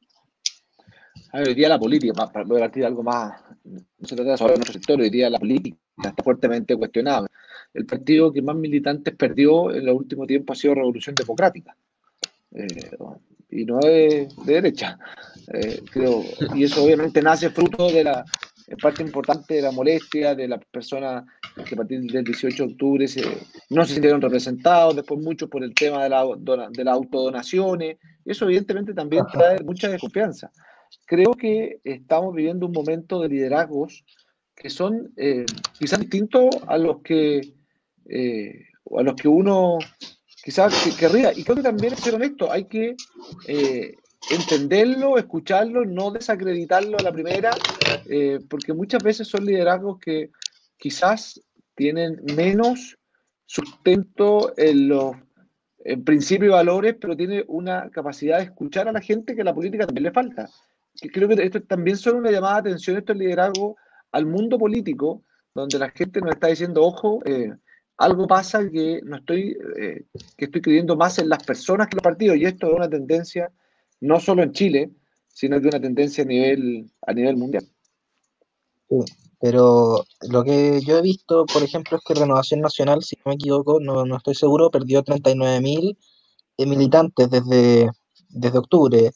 [1.33, 4.75] Hoy día la política, para partir de algo más, no se trata de sobre nuestro
[4.75, 7.27] sector, hoy día la política está fuertemente cuestionada.
[7.73, 11.75] El partido que más militantes perdió en los últimos tiempos ha sido Revolución Democrática.
[12.55, 12.97] Eh,
[13.51, 14.99] y no es de derecha.
[15.53, 16.23] Eh, creo,
[16.55, 18.25] y eso obviamente nace fruto de la
[18.81, 21.25] parte importante de la molestia de las personas
[21.67, 23.07] que a partir del 18 de octubre
[23.71, 26.25] no se sintieron representados, después muchos por el tema de, la,
[26.71, 27.99] de las autodonaciones.
[28.25, 30.51] Eso evidentemente también trae mucha desconfianza
[31.07, 34.05] creo que estamos viviendo un momento de liderazgos
[34.55, 35.45] que son eh,
[35.79, 37.55] quizás distintos a los que
[38.09, 39.79] eh, a los que uno
[40.43, 41.33] quizás querría.
[41.33, 42.97] Y creo que también, ser honesto, hay que
[43.47, 43.95] eh,
[44.31, 47.53] entenderlo, escucharlo, no desacreditarlo a la primera,
[48.49, 50.31] porque muchas veces son liderazgos que
[50.77, 51.41] quizás
[51.75, 52.99] tienen menos
[53.47, 55.17] sustento en los
[55.85, 59.45] en principios y valores, pero tiene una capacidad de escuchar a la gente que a
[59.45, 60.49] la política también le falta
[61.11, 63.75] creo que esto también son una llamada de atención, estos liderazgos
[64.13, 65.23] al mundo político,
[65.55, 67.53] donde la gente nos está diciendo, ojo, eh,
[67.97, 70.05] algo pasa que no estoy, eh,
[70.37, 73.51] que estoy creyendo más en las personas que los partidos, y esto es una tendencia
[74.01, 74.91] no solo en Chile,
[75.29, 77.67] sino que una tendencia a nivel, a nivel mundial.
[79.41, 83.35] pero lo que yo he visto, por ejemplo, es que Renovación Nacional, si no me
[83.35, 85.97] equivoco, no, no estoy seguro, perdió 39.000
[86.59, 87.91] eh, militantes desde,
[88.29, 89.11] desde octubre.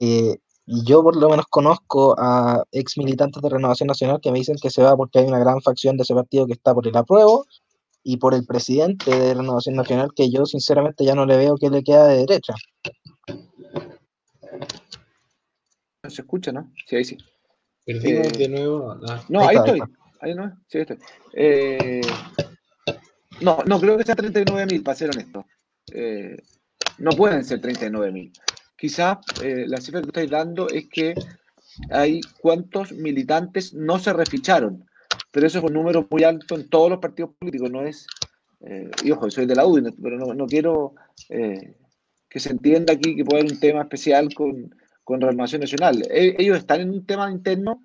[0.00, 0.36] Eh,
[0.66, 4.56] y yo por lo menos conozco a ex militantes de Renovación Nacional que me dicen
[4.60, 6.96] que se va porque hay una gran facción de ese partido que está por el
[6.96, 7.44] apruebo
[8.02, 11.70] y por el presidente de Renovación Nacional que yo sinceramente ya no le veo que
[11.70, 12.54] le queda de derecha.
[16.02, 16.70] No se escucha, ¿no?
[16.86, 17.16] Sí, ahí sí.
[17.86, 18.96] Perdimos Eh, de nuevo.
[19.08, 19.96] ah, No, Ahí ahí, está, ahí estoy.
[20.20, 20.98] Ahí no, sí, ahí estoy.
[21.34, 22.00] Eh,
[23.40, 25.44] no, no creo que sea 39.000, para ser honesto.
[25.92, 26.36] Eh,
[26.98, 28.32] no pueden ser 39.000.
[28.84, 31.14] Quizás eh, la cifra que estáis dando es que
[31.88, 34.84] hay cuántos militantes no se reficharon,
[35.30, 38.06] pero eso es un número muy alto en todos los partidos políticos, no es...
[38.60, 40.96] eh, y ojo, soy de la UDI, pero no, quiero
[41.30, 41.78] eh,
[42.28, 46.02] que se entienda aquí que puede haber un tema especial con, con Renovación Nacional.
[46.10, 47.82] E- ellos están en un tema interno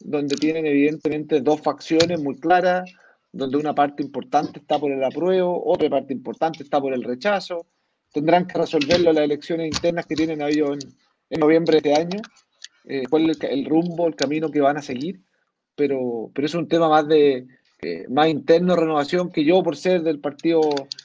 [0.00, 2.90] donde tienen evidentemente dos facciones muy claras,
[3.32, 7.66] donde una parte importante está por el apruebo, otra parte importante está por el rechazo.
[8.12, 10.94] Tendrán que resolverlo las elecciones internas que tienen ellos en,
[11.30, 12.22] en noviembre de este año,
[12.84, 15.20] eh, cuál es el, rumbo, el camino que van a seguir,
[15.74, 17.46] pero, pero es un tema más de
[17.80, 20.60] eh, más interno de renovación que yo por ser del partido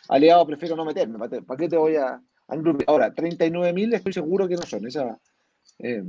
[0.09, 1.19] aliado prefiero no meterme.
[1.19, 2.21] ¿Para, qué te voy a, a?
[2.87, 4.87] Ahora, 39.000 estoy seguro que no son.
[4.87, 5.19] Esa,
[5.77, 6.03] eh,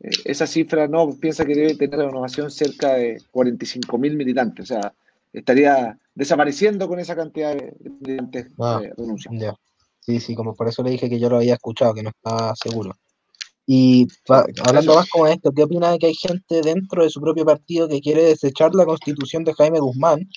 [0.00, 4.70] eh, esa cifra no piensa que debe tener renovación cerca de 45.000 militantes.
[4.70, 4.94] O sea,
[5.32, 8.80] estaría desapareciendo con esa cantidad de de militantes Ah.
[8.84, 8.92] eh.
[10.00, 12.54] Sí, sí, como por eso le dije que yo lo había escuchado, que no estaba
[12.56, 12.92] seguro.
[13.66, 17.20] Y pa- hablando más como esto, ¿qué opina de que hay gente dentro de su
[17.20, 20.28] propio partido que quiere desechar la constitución de Jaime Guzmán?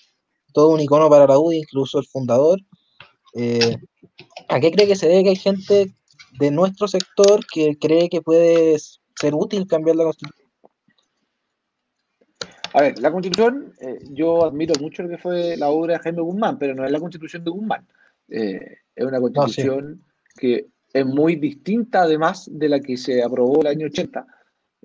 [0.53, 2.59] Todo un icono para la UDI, incluso el fundador.
[3.35, 3.75] Eh,
[4.49, 5.95] ¿A qué cree que se debe que hay gente
[6.37, 10.47] de nuestro sector que cree que puede ser útil cambiar la constitución?
[12.73, 16.21] A ver, la constitución, eh, yo admiro mucho lo que fue la obra de Jaime
[16.21, 17.87] Guzmán, pero no es la constitución de Guzmán.
[18.29, 20.03] Eh, es una constitución
[20.35, 24.25] que es muy distinta además de la que se aprobó el año 80,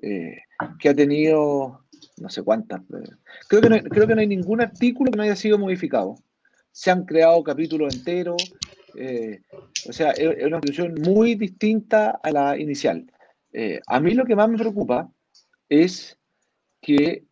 [0.00, 0.38] eh,
[0.78, 1.84] que ha tenido
[2.20, 2.80] no sé cuántas.
[2.80, 3.10] eh,
[3.48, 6.16] creo, que no, hay- creo que no hay ningún artículo que no haya sido modificado.
[6.72, 8.54] Se han creado capítulos enteros,
[8.96, 9.40] eh,
[9.88, 13.10] o sea, es, una constitución muy distinta a la inicial.
[13.52, 15.10] Eh, a mí lo que más me preocupa
[15.68, 16.18] es
[16.80, 17.24] que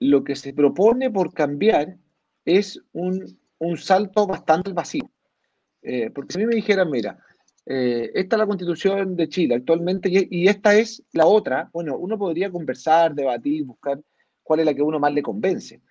[0.00, 1.96] lo que se propone por cambiar
[2.44, 5.10] es un, un salto bastante vacío.
[5.84, 7.18] Eh, porque si a mí me dijeran, mira,
[7.66, 12.18] eh, esta es la constitución de Chile actualmente y, esta es la otra, bueno, uno
[12.18, 14.00] podría conversar, debatir, buscar
[14.42, 15.82] cuál es la que a uno más le convence.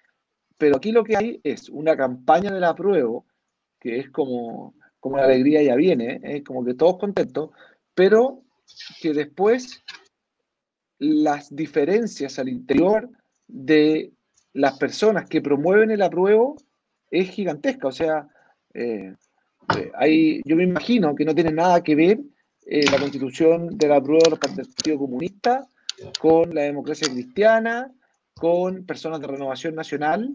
[0.58, 3.26] Pero aquí lo que hay es una campaña del apruebo,
[3.80, 7.52] que es como, como la alegría ya viene, es como que todos contentos,
[7.94, 8.41] pero
[9.00, 9.84] que después
[10.98, 13.10] las diferencias al interior
[13.48, 14.14] de
[14.54, 16.56] las personas que promueven el apruebo
[17.12, 17.88] es gigantesca.
[17.88, 18.28] O sea,
[18.74, 19.14] eh,
[20.01, 22.20] eh, yo me imagino que no tiene nada que ver
[22.66, 25.68] eh, la constitución del apruebo del Partido Comunista
[26.20, 27.91] con la democracia cristiana,
[28.36, 30.34] con personas de renovación nacional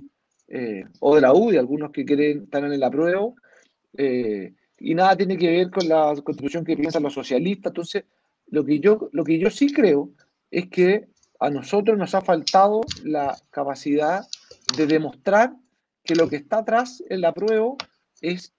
[0.48, 3.36] eh, o de la UDI, algunos que quieren estar en el apruebo,
[3.96, 7.70] eh, y nada tiene que ver con la constitución que piensan los socialistas.
[7.70, 8.04] Entonces,
[8.46, 10.10] lo que yo, lo que yo sí creo
[10.50, 11.08] es que
[11.40, 14.22] a nosotros nos ha faltado la capacidad
[14.76, 15.54] de demostrar
[16.04, 17.74] que lo que está atrás en la prueba
[18.20, 18.52] es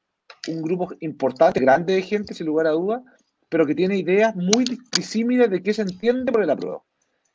[0.49, 3.01] un grupo importante, grande de gente, sin lugar a dudas,
[3.49, 4.63] pero que tiene ideas muy
[4.95, 6.85] disímiles de qué se entiende por el apruebo.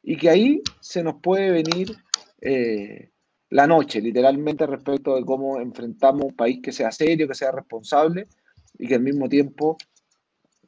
[0.02, 1.96] Y que ahí se nos puede venir
[2.40, 3.10] eh,
[3.50, 8.26] la noche, literalmente, respecto de cómo enfrentamos un país que sea serio, que sea responsable
[8.78, 9.76] y que al mismo tiempo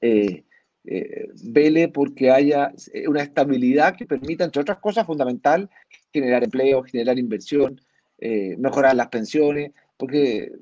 [0.00, 0.44] eh,
[0.84, 2.72] eh, vele porque haya
[3.08, 5.68] una estabilidad que permita, entre otras cosas, fundamental,
[6.12, 7.80] generar empleo, generar inversión,
[8.58, 10.52] mejorar las pensiones, porque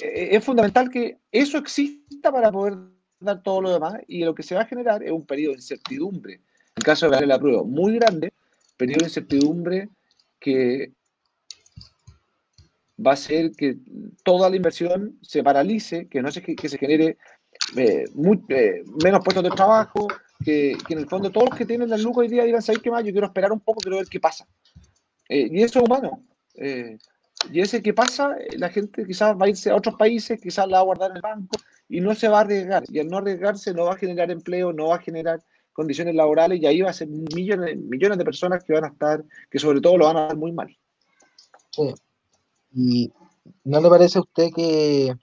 [0.00, 2.78] es fundamental que eso exista para poder
[3.20, 5.58] dar todo lo demás y lo que se va a generar es un periodo de
[5.58, 6.40] incertidumbre.
[6.76, 8.32] En caso de ganar la prueba, muy grande,
[8.76, 9.88] periodo de incertidumbre
[10.38, 10.92] que
[13.04, 13.78] va a ser que
[14.24, 17.18] toda la inversión se paralice, que no se, que se genere
[17.76, 18.04] eh,
[18.48, 20.06] eh, menos puestos de trabajo,
[20.44, 22.90] que, en el fondo todos los que tienen las lucas hoy día digan, ¿sabes qué
[22.90, 23.04] más?
[23.04, 24.46] Yo quiero esperar un poco, quiero ver qué pasa.
[25.28, 26.22] Eh, y eso es humano.
[27.52, 30.78] Y ese que pasa, la gente quizás va a irse a otros países, quizás la
[30.78, 31.56] va a guardar en el banco
[31.88, 32.84] y no se va a arriesgar.
[32.88, 36.60] Y al no arriesgarse no va a generar empleo, no va a generar condiciones laborales
[36.60, 39.80] y ahí va a ser millones, millones de personas que van a estar, que sobre
[39.80, 40.76] todo lo van a dar muy mal.
[41.70, 41.94] Sí.
[42.74, 43.12] ¿Y
[43.64, 45.14] no le parece a usted que,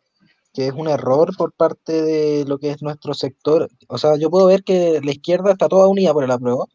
[0.54, 3.70] que, es un error por parte de lo que es nuestro sector?
[3.88, 6.70] O sea, yo puedo ver que la izquierda está toda unida por el apruebo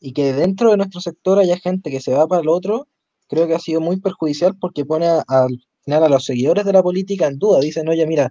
[0.00, 2.88] y que dentro de nuestro sector haya gente que se va para el otro,
[3.30, 6.82] creo que ha sido muy perjudicial porque pone a, a, a los seguidores de la
[6.82, 7.60] política en duda.
[7.60, 8.30] Dicen, oye, mira,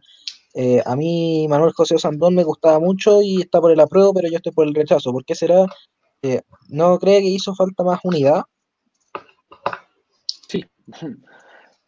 [0.53, 4.29] eh, a mí Manuel José Osandón me gustaba mucho y está por el apruebo, pero
[4.29, 5.11] yo estoy por el rechazo.
[5.11, 5.65] ¿Por qué será?
[6.67, 8.43] ¿No cree que hizo falta más unidad?
[10.47, 10.65] Sí.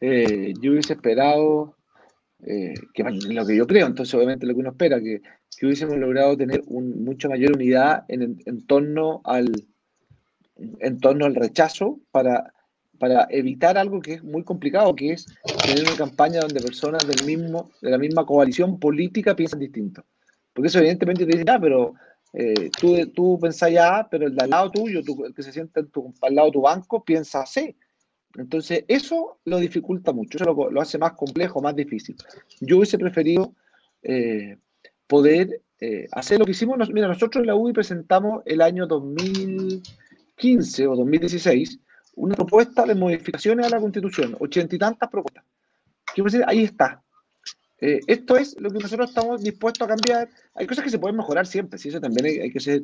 [0.04, 1.76] Eh, yo hubiese esperado,
[2.44, 5.22] eh, que lo que yo creo, entonces obviamente lo que uno espera, que,
[5.56, 9.52] que hubiésemos logrado tener un, mucha mayor unidad en, en torno al,
[10.56, 12.52] en torno al rechazo para,
[13.02, 15.26] para evitar algo que es muy complicado, que es
[15.66, 20.04] tener una campaña donde personas del mismo, de la misma coalición política piensan distinto.
[20.54, 21.96] Porque eso evidentemente te dice, ah, pero
[22.32, 25.82] eh, tú, tú pensás ya, pero el de al lado tuyo, el que se sienta
[26.22, 27.76] al lado de tu banco, piensa C.
[28.36, 32.16] Entonces, eso lo dificulta mucho, eso lo, hace más complejo, más difícil.
[32.60, 33.56] Yo hubiese preferido
[34.04, 34.58] eh,
[35.08, 36.78] poder eh, hacer lo que hicimos.
[36.94, 41.80] Mira, nosotros en la UDI presentamos el año 2015 o 2016
[42.22, 45.44] una propuesta de modificaciones a la Constitución, ochenta y tantas propuestas.
[46.14, 47.02] Quiero decir, ahí está.
[47.80, 50.30] Eh, esto es lo que nosotros estamos dispuestos a cambiar.
[50.54, 52.84] Hay cosas que se pueden mejorar siempre, si eso también hay, que ser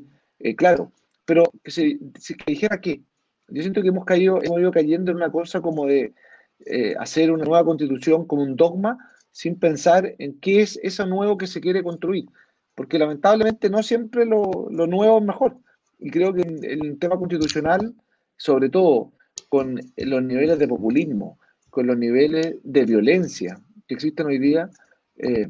[0.55, 0.91] claro.
[1.25, 3.01] Pero que se que dijera que
[3.49, 6.13] yo siento que hemos caído, hemos ido cayendo en una cosa como de
[6.65, 8.97] eh, hacer una nueva constitución como un dogma
[9.31, 12.25] sin pensar en qué es eso nuevo que se quiere construir.
[12.73, 15.57] Porque lamentablemente no siempre lo, nuevo es mejor.
[15.99, 17.93] Y creo que en, el tema constitucional,
[18.35, 19.13] sobre todo
[19.49, 21.39] con los niveles de populismo,
[21.69, 24.69] con los niveles de violencia que existen hoy día,
[25.17, 25.47] eh,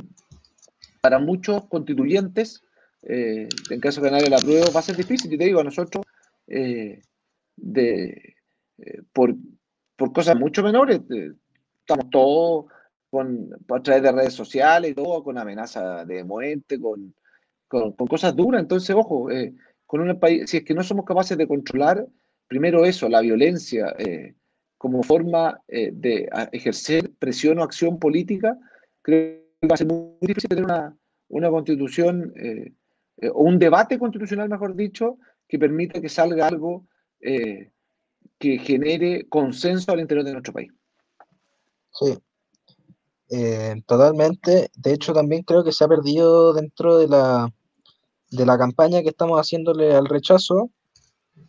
[1.01, 2.63] para muchos constituyentes,
[3.03, 5.33] eh, en caso de ganar el apruebo, va a ser difícil.
[5.33, 6.05] Y te digo, a nosotros
[7.57, 8.35] de,
[8.77, 9.35] eh, por,
[10.13, 11.01] cosas mucho menores.
[11.79, 12.65] estamos todos
[13.09, 17.13] con, a través de redes sociales todo, con amenaza de muerte, con,
[17.67, 18.61] con, cosas duras.
[18.61, 22.05] Entonces, ojo, eh, con un país, si es que no somos capaces de controlar,
[22.47, 24.35] primero eso, la violencia, eh,
[24.77, 28.57] como forma de ejercer presión o acción política,
[29.01, 30.95] creo que va a ser muy difícil tener una,
[31.29, 32.31] una constitución
[33.33, 35.17] o un debate constitucional, mejor dicho,
[35.47, 36.85] que permita que salga algo
[37.21, 37.71] eh,
[38.37, 40.71] que genere consenso al interior de nuestro país.
[41.91, 42.17] Sí,
[43.29, 44.69] eh, totalmente.
[44.75, 47.51] De hecho, también creo que se ha perdido dentro de la,
[48.29, 50.69] de la campaña que estamos haciéndole al rechazo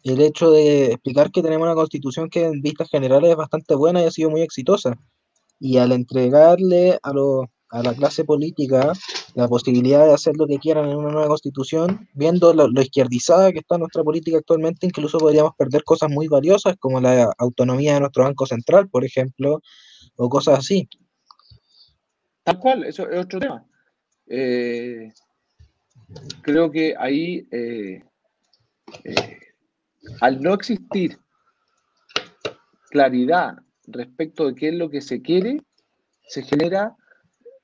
[0.05, 4.03] el hecho de explicar que tenemos una constitución que en vistas generales es bastante buena
[4.03, 4.95] y ha sido muy exitosa.
[5.61, 8.93] Y al entregarle a los a la clase política
[9.35, 13.59] la posibilidad de hacer lo que quieran en una nueva constitución, viendo lo, izquierdizada que
[13.59, 18.25] está nuestra política actualmente, incluso podríamos perder cosas muy valiosas como la autonomía de nuestro
[18.25, 19.61] Banco Central, por ejemplo,
[20.17, 20.89] o cosas así.
[22.43, 23.65] Tal cual, eso es otro tema.
[24.27, 25.13] Eh,
[26.43, 28.03] creo que ahí, eh,
[29.05, 29.39] eh,
[30.21, 31.19] al no existir
[32.91, 35.63] claridad respecto de qué es lo que se quiere,
[36.27, 36.97] se genera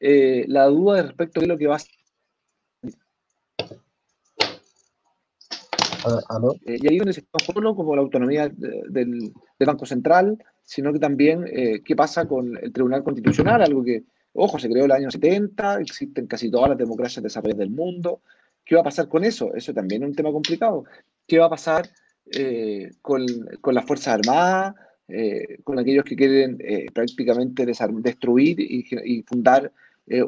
[0.00, 1.94] eh, la duda respecto de lo que va a ser.
[6.66, 10.98] Eh, y ahí donde se está solo como la autonomía del, Banco Central, sino que
[10.98, 14.96] también eh, qué pasa con el Tribunal Constitucional, algo que, ojo, se creó en el
[14.96, 18.20] año 70, existen casi todas las democracias desarrolladas del mundo.
[18.62, 19.54] ¿Qué va a pasar con eso?
[19.54, 20.84] Eso también es un tema complicado.
[21.26, 21.88] ¿Qué va a pasar
[23.02, 23.26] con,
[23.60, 24.74] con, las Fuerzas Armadas,
[25.62, 26.58] con aquellos que quieren
[26.92, 29.70] prácticamente destruir y, y fundar
[30.06, 30.22] eh,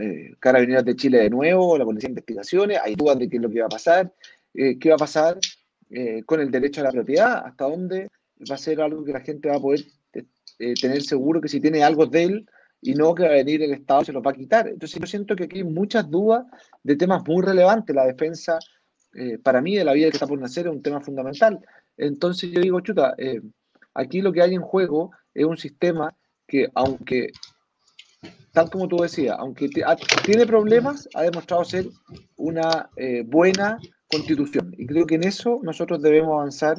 [0.00, 3.42] eh, Carabineros de Chile de nuevo, la Policía de Investigaciones, hay dudas de qué es
[3.42, 4.12] lo que va a pasar,
[4.54, 5.38] eh, qué va a pasar
[5.90, 8.08] eh, con el derecho a la propiedad, hasta dónde
[8.50, 9.84] va a ser algo que la gente va a poder
[10.58, 12.46] tener seguro que si tiene algo de él
[12.82, 14.68] y no que va a venir el Estado se lo va a quitar.
[14.68, 16.44] Entonces yo siento que aquí hay muchas dudas
[16.82, 17.96] de temas muy relevantes.
[17.96, 18.58] La defensa,
[19.42, 21.58] para mí, de la vida que está por nacer es un tema fundamental.
[21.96, 23.14] Entonces yo digo, chuta,
[23.94, 26.14] aquí lo que hay en juego es un sistema
[26.46, 27.32] que, aunque
[28.52, 29.68] tal como tú decías, aunque
[30.24, 31.86] tiene problemas, ha demostrado ser
[32.36, 34.74] una eh, buena constitución.
[34.76, 36.78] Y creo que en eso nosotros debemos avanzar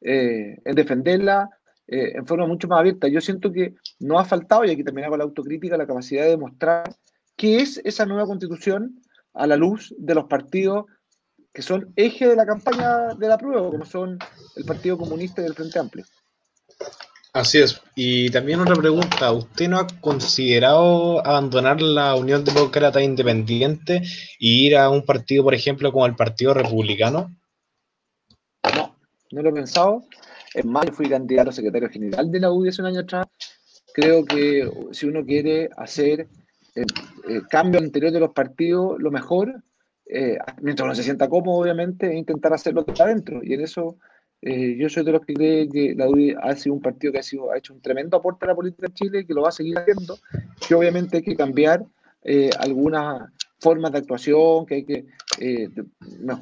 [0.00, 1.50] eh, en defenderla
[1.86, 3.08] eh, en forma mucho más abierta.
[3.08, 6.94] Yo siento que no ha faltado, y aquí terminaba la autocrítica, la capacidad de demostrar
[7.36, 9.00] qué es esa nueva constitución
[9.34, 10.86] a la luz de los partidos
[11.52, 14.18] que son eje de la campaña de la prueba, como son
[14.56, 16.04] el Partido Comunista y el Frente Amplio.
[17.34, 17.80] Así es.
[17.94, 24.02] Y también otra pregunta, ¿usted no ha considerado abandonar la Unión Demócrata Independiente e
[24.38, 27.34] ir a un partido, por ejemplo, como el Partido Republicano?
[28.74, 28.96] No,
[29.30, 30.04] no lo he pensado.
[30.52, 33.26] Es más, yo fui candidato a secretario general de la UDI hace un año atrás.
[33.94, 36.28] Creo que si uno quiere hacer
[36.74, 36.84] eh,
[37.28, 39.62] eh, cambio al interior de los partidos, lo mejor,
[40.14, 43.40] eh, mientras uno se sienta cómodo, obviamente, es intentar hacerlo de adentro.
[43.42, 43.96] Y en eso
[44.44, 47.20] eh, yo soy de los que cree que la UDI ha sido un partido que
[47.20, 49.42] ha, sido, ha hecho un tremendo aporte a la política en Chile y que lo
[49.42, 50.18] va a seguir haciendo,
[50.66, 51.84] que obviamente hay que cambiar
[52.24, 55.06] eh, algunas formas de actuación, que hay que
[55.38, 55.68] eh,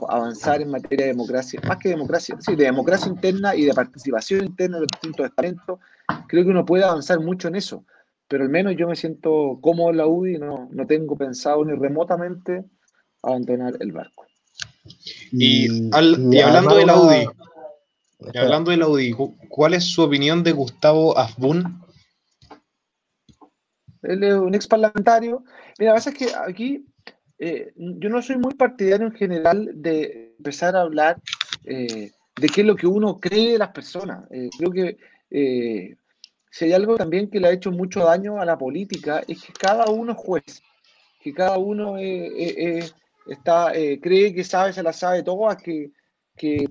[0.09, 4.47] avanzar en materia de democracia, más que democracia, sí, de democracia interna y de participación
[4.47, 5.79] interna de los distintos estamentos.
[6.27, 7.85] Creo que uno puede avanzar mucho en eso,
[8.29, 11.75] pero al menos yo me siento cómodo en la UDI no, no tengo pensado ni
[11.75, 12.64] remotamente
[13.23, 14.27] abandonar el barco.
[15.33, 17.27] Y, y hablando de la UDI,
[18.39, 19.14] hablando de la UDI,
[19.49, 21.81] ¿cuál es su opinión de Gustavo Afbun?
[24.03, 25.45] Él es un ex parlamentario.
[25.79, 26.87] Mira, la verdad es que aquí
[27.39, 31.21] eh, yo no soy muy partidario en general de empezar a hablar
[31.64, 34.25] eh, de qué es lo que uno cree de las personas.
[34.31, 35.97] Eh, creo que
[36.51, 39.53] si hay algo también que le ha hecho mucho daño a la política es que
[39.53, 40.62] cada uno es juez,
[41.23, 41.97] que cada uno
[43.27, 45.91] está, cree que sabe, se la sabe todo, que,
[46.37, 46.66] que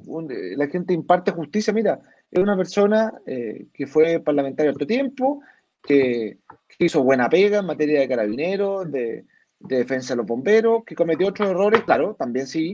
[0.57, 1.73] la gente imparte justicia.
[1.73, 1.99] Mira,
[2.31, 5.41] es una persona que fue parlamentario alto tiempo,
[5.83, 6.39] que,
[6.77, 9.25] hizo buena pega en materia de carabineros, de,
[9.59, 12.73] defensa de los bomberos, que cometió otros errores, claro, también sí,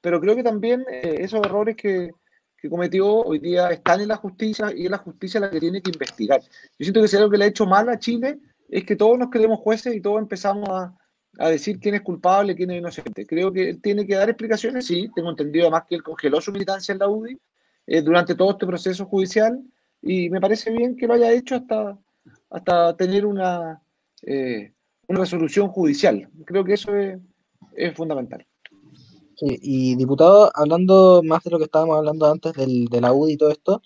[0.00, 2.10] pero creo que también eh, esos errores que,
[2.68, 5.90] cometió hoy día están en la justicia y es la justicia la que tiene que
[5.90, 6.42] investigar.
[6.42, 9.18] Yo siento que si algo que le ha hecho mal a Chile es que todos
[9.18, 10.94] nos creemos jueces y todos empezamos a,
[11.32, 13.26] decir quién es culpable, quién es inocente.
[13.26, 16.52] Creo que él tiene que dar explicaciones, sí, tengo entendido además que él congeló su
[16.52, 17.38] militancia en la UDI
[17.86, 19.62] eh, durante todo este proceso judicial
[20.02, 21.98] y me parece bien que lo haya hecho hasta,
[22.50, 23.82] hasta tener una,
[24.22, 24.72] eh,
[25.08, 26.28] una resolución judicial.
[26.44, 27.20] Creo que eso es,
[27.94, 28.46] fundamental.
[29.40, 33.36] y diputado, hablando más de lo que estábamos hablando antes del, de la UDI y
[33.36, 33.82] todo esto,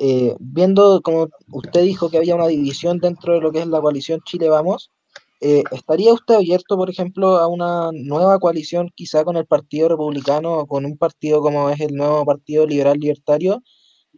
[0.00, 3.80] eh, viendo como usted dijo que había una división dentro de lo que es la
[3.80, 4.92] coalición Chile Vamos,
[5.40, 10.52] eh, ¿estaría usted abierto, por ejemplo, a una nueva coalición quizá con el Partido Republicano
[10.54, 13.62] o con un partido como es el nuevo Partido Liberal Libertario,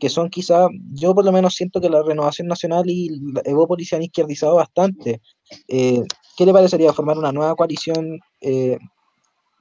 [0.00, 3.10] que son quizá, yo por lo menos siento que la Renovación Nacional y
[3.44, 5.20] Evópolis se han izquierdizado bastante.
[5.68, 6.02] Eh,
[6.36, 8.78] ¿Qué le parecería formar una nueva coalición eh,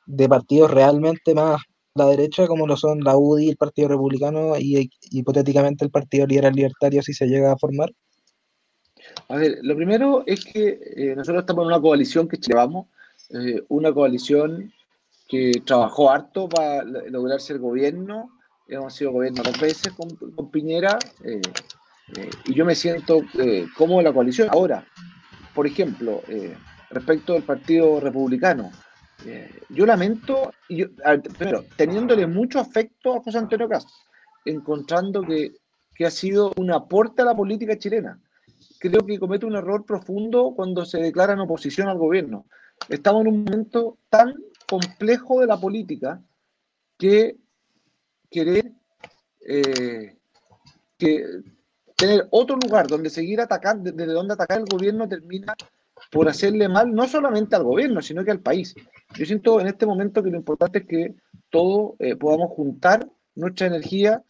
[0.07, 1.61] de partidos realmente más
[1.95, 6.53] la derecha, como lo son la UDI, el Partido Republicano y hipotéticamente el Partido Liberal
[6.53, 7.91] Libertario si se llega a formar?
[9.27, 12.87] A ver, lo primero es que eh, nosotros estamos en una coalición que llevamos,
[13.67, 14.73] una coalición
[15.27, 18.31] que trabajó harto para lograr ser gobierno,
[18.67, 21.41] hemos sido gobierno dos veces con, Piñera eh,
[22.15, 24.49] eh, y yo me siento eh, como la coalición.
[24.51, 24.85] Ahora,
[25.53, 26.21] por ejemplo,
[26.89, 28.71] respecto del Partido Republicano,
[29.69, 30.53] yo lamento,
[31.37, 33.93] primero, teniéndole mucho afecto a José Antonio Castro,
[34.45, 35.51] encontrando que,
[35.93, 38.19] que ha sido un aporte a la política chilena.
[38.79, 42.45] Creo que comete un error profundo cuando se declara en oposición al gobierno.
[42.87, 44.33] Estamos en un momento tan
[44.67, 46.21] complejo de la política
[46.97, 47.37] que
[48.29, 48.71] querer
[49.41, 50.15] eh,
[50.97, 55.55] tener otro lugar donde seguir atacando, desde donde atacar el gobierno termina
[56.11, 58.73] por hacerle mal no solamente al gobierno, sino que al país.
[59.15, 61.15] Yo siento en este momento que lo importante es que
[61.49, 64.23] todos eh, podamos juntar nuestra energía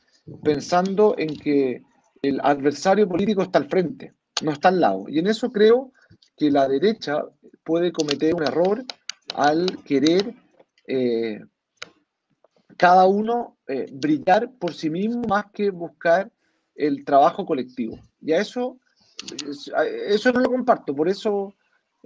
[0.43, 1.83] pensando en que
[2.21, 5.05] el adversario político está al frente, no está al lado.
[5.07, 5.91] Y en eso creo
[6.37, 7.23] que la derecha
[7.63, 8.83] puede cometer un error
[9.35, 10.33] al querer
[10.87, 11.41] eh,
[12.77, 16.31] cada uno eh, brillar por sí mismo más que buscar
[16.75, 17.99] el trabajo colectivo.
[18.21, 18.79] Y a eso,
[20.07, 21.53] eso no lo comparto, por eso,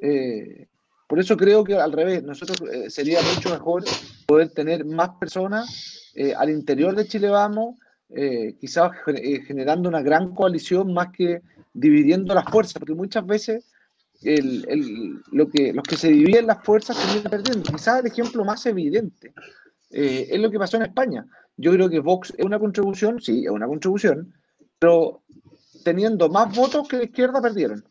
[0.01, 0.67] eh,
[1.07, 2.57] por eso creo que al revés, nosotros
[2.87, 3.83] sería mucho mejor
[4.25, 7.75] poder tener más personas al interior de Chile Vamos,
[8.59, 8.91] quizás
[9.45, 11.41] generando una gran coalición más que
[11.73, 13.69] dividiendo las fuerzas, porque muchas veces
[15.31, 17.71] lo que, los que se dividen las fuerzas terminan perdiendo.
[17.71, 19.33] Quizás el ejemplo más evidente
[19.89, 21.25] eh, es lo que pasó en España.
[21.57, 24.33] Yo creo que Vox es una contribución, sí, es una contribución,
[24.79, 25.23] pero
[25.83, 27.83] teniendo más votos que la izquierda perdieron.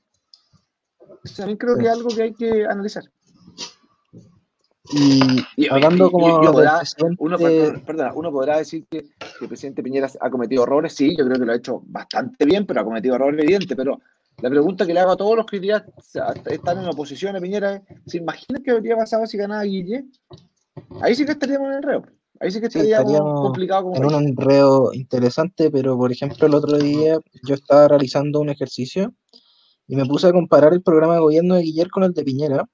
[1.37, 3.05] También creo que es algo que hay que analizar.
[4.93, 7.39] Y, hablando como uno,
[8.15, 8.99] uno podrá decir que,
[9.41, 12.67] el presidente Piñera ha cometido errores, sí, yo creo que lo ha hecho bastante bien,
[12.67, 14.01] pero ha cometido errores evidentes, pero
[14.41, 15.85] la pregunta que le hago a todos los que día
[16.47, 20.05] están en oposición a Piñera es, ¿se imaginan qué habría pasado si ganaba Guille?
[21.01, 22.03] Ahí sí que estaríamos en enredo.
[22.41, 23.93] Ahí sí que estaríamos, complicado.
[23.95, 29.15] en un enredo interesante, pero por ejemplo el otro día yo estaba realizando un ejercicio
[29.87, 32.69] y me puse a comparar el programa de gobierno de Guillermo con el de Piñera.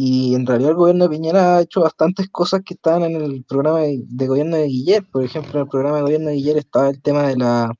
[0.00, 3.44] Y en realidad el gobierno de Piñera ha hecho bastantes cosas que estaban en el
[3.44, 5.08] programa de, gobierno de Guillermo.
[5.10, 7.74] Por ejemplo, en el programa de gobierno de Guillermo estaba el tema de la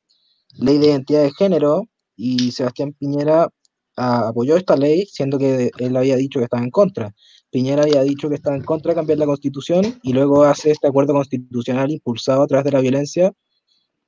[0.59, 1.85] ley de identidad de género
[2.17, 3.49] y Sebastián Piñera
[3.97, 7.15] ah, apoyó esta ley, siendo que él había dicho que estaba en contra.
[7.53, 10.89] Piñera había dicho que estaba en contra de cambiar la constitución y luego hace este
[10.89, 13.33] acuerdo constitucional impulsado a través de la violencia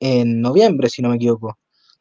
[0.01, 1.57] en noviembre, si no me equivoco.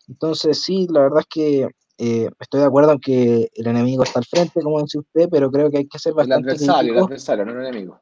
[0.08, 1.68] Entonces, sí, la verdad es que
[2.02, 5.52] eh, estoy de acuerdo en que el enemigo está al frente, como dice usted, pero
[5.52, 6.48] creo que hay que ser bastante.
[6.48, 8.00] El adversario, el adversario, no el enemigo.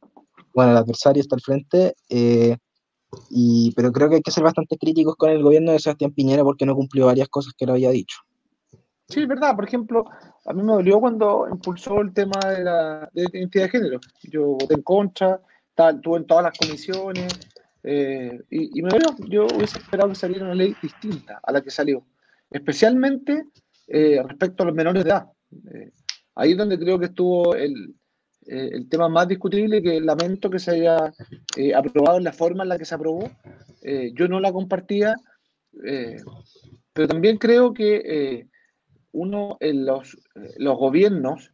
[0.53, 2.55] Bueno, el adversario está al frente, eh,
[3.31, 6.43] y, pero creo que hay que ser bastante críticos con el gobierno de Sebastián Piñera
[6.43, 8.17] porque no cumplió varias cosas que lo había dicho.
[9.09, 9.55] Sí, es verdad.
[9.55, 10.05] Por ejemplo,
[10.45, 13.99] a mí me dolió cuando impulsó el tema de la de identidad de género.
[14.21, 15.41] Yo voté en contra,
[15.75, 17.33] estuve en todas las comisiones,
[18.51, 22.03] y, me veo, yo hubiese esperado que saliera una ley distinta a la que salió,
[22.51, 23.45] especialmente
[23.87, 25.27] respecto a los menores de edad.
[26.35, 27.95] ahí es donde creo que estuvo el,
[28.45, 31.13] el tema más discutible, que lamento que se haya
[31.75, 33.29] aprobado en la forma en la que se aprobó.
[34.13, 35.15] yo no la compartía,
[36.93, 38.47] pero también creo que
[39.11, 40.17] uno, los,
[40.57, 41.51] los gobiernos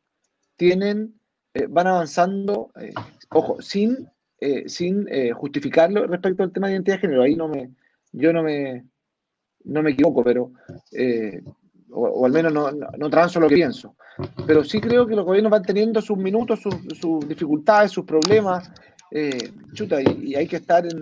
[0.55, 1.19] tienen,
[1.53, 2.93] eh, van avanzando, eh,
[3.29, 4.09] ojo, sin,
[4.39, 7.23] eh, sin justificarlo respecto al tema de identidad de género.
[7.23, 7.71] Ahí no me,
[8.11, 8.85] yo no me,
[9.63, 10.51] no me equivoco, pero,
[11.93, 13.95] o, al menos no, no, transo lo que pienso.
[14.45, 18.71] Pero sí creo que los gobiernos van teniendo sus minutos, sus, dificultades, sus problemas.
[19.73, 21.01] chuta, y, hay que estar en,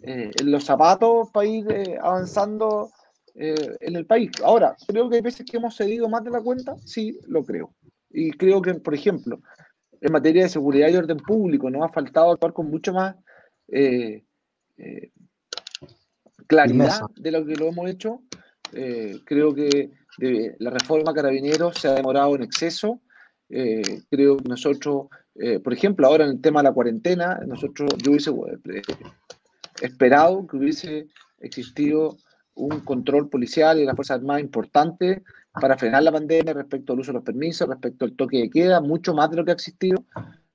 [0.00, 1.66] en los zapatos para ir
[2.02, 2.90] avanzando
[3.34, 4.30] en el país.
[4.42, 7.74] Ahora, creo que hay veces que hemos cedido más de la cuenta, sí, lo creo.
[8.10, 9.40] Y creo que, por ejemplo,
[10.04, 13.16] en materia de seguridad y orden público, nos ha faltado actuar con mucho más
[13.68, 14.22] eh,
[14.76, 15.10] eh,
[16.46, 18.20] claridad de lo que lo hemos hecho.
[18.72, 23.00] Eh, creo que la reforma carabineros se ha demorado en exceso.
[23.48, 25.06] creo que nosotros,
[25.62, 28.30] por ejemplo, ahora en el tema de la cuarentena, nosotros, yo hubiese
[29.80, 31.06] esperado que hubiese
[31.40, 32.16] existido
[32.54, 35.22] un control policial y de las Fuerzas Armadas importante
[35.60, 38.80] para frenar la pandemia respecto al uso de los permisos, respecto al toque de queda,
[38.80, 40.04] mucho más de lo que ha existido.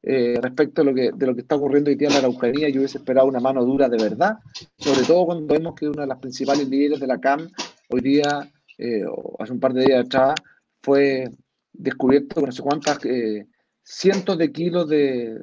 [0.01, 2.69] Eh, respecto a lo que, de lo que está ocurriendo hoy día en la Araucanía,
[2.69, 4.37] yo hubiese esperado una mano dura de verdad,
[4.77, 7.49] sobre todo cuando vemos que una de las principales líderes de la CAM
[7.89, 8.49] hoy día,
[8.79, 9.03] eh,
[9.37, 10.35] hace un par de días atrás,
[10.81, 11.29] fue
[11.71, 13.45] descubierto con no sé cuántas eh,
[13.83, 15.39] cientos de kilos de,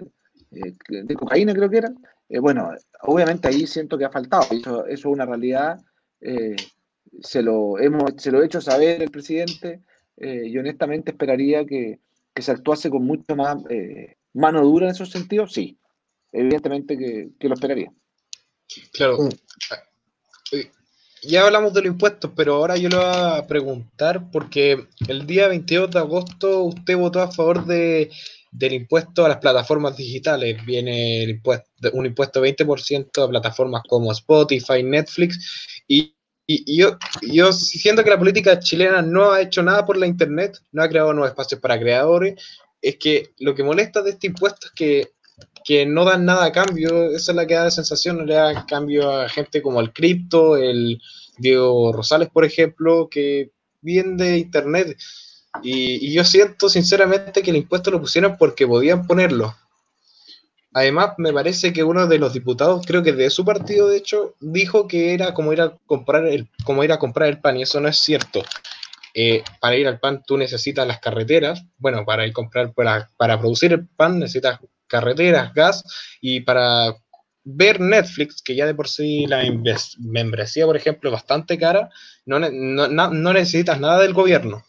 [0.50, 1.96] de cocaína, creo que eran.
[2.40, 2.70] bueno,
[3.02, 5.78] obviamente ahí siento que ha faltado, eso, eso es una realidad
[6.20, 6.56] eh,
[7.22, 9.82] se, lo hemos, se lo he hecho saber el presidente
[10.16, 12.00] eh, y honestamente esperaría que,
[12.34, 15.78] se actuase con mucho más eh, mano dura en esos sentidos, sí,
[16.32, 17.90] evidentemente que, lo esperaría.
[18.92, 19.28] Claro.
[21.22, 25.48] Ya hablamos de los impuestos, pero ahora yo le voy a preguntar porque el día
[25.48, 28.10] 22 de agosto usted votó a favor de,
[28.50, 30.64] del impuesto a las plataformas digitales.
[30.64, 37.52] Viene el impuesto, un impuesto 20% a plataformas como Spotify, Netflix y y, yo, yo
[37.52, 41.12] siento que la política chilena no ha hecho nada por la Internet, no ha creado
[41.12, 42.40] nuevos espacios para creadores.
[42.80, 45.12] Es que lo que molesta de este impuesto es que,
[45.66, 47.10] que no dan nada a cambio.
[47.10, 49.92] Esa es la que da la sensación, no le da cambio a gente como el
[49.92, 51.02] cripto, el
[51.38, 53.50] Diego Rosales, por ejemplo, que
[53.82, 54.96] viven de Internet.
[55.64, 59.54] Y, yo siento sinceramente que el impuesto lo pusieron porque podían ponerlo
[60.74, 64.34] Además, me parece que uno de los diputados, creo que de su partido, de hecho,
[64.40, 67.62] dijo que era como ir a comprar el, como ir a comprar el pan, y
[67.62, 68.42] eso no es cierto.
[69.14, 73.40] Eh, para ir al pan tú necesitas las carreteras, bueno, para ir comprar, para, para
[73.40, 75.84] producir el pan necesitas carreteras, gas,
[76.20, 76.94] y para
[77.44, 79.42] ver Netflix, que ya de por sí la
[79.98, 81.90] membresía, por ejemplo, es bastante cara,
[82.24, 84.64] no, no, necesitas nada del gobierno.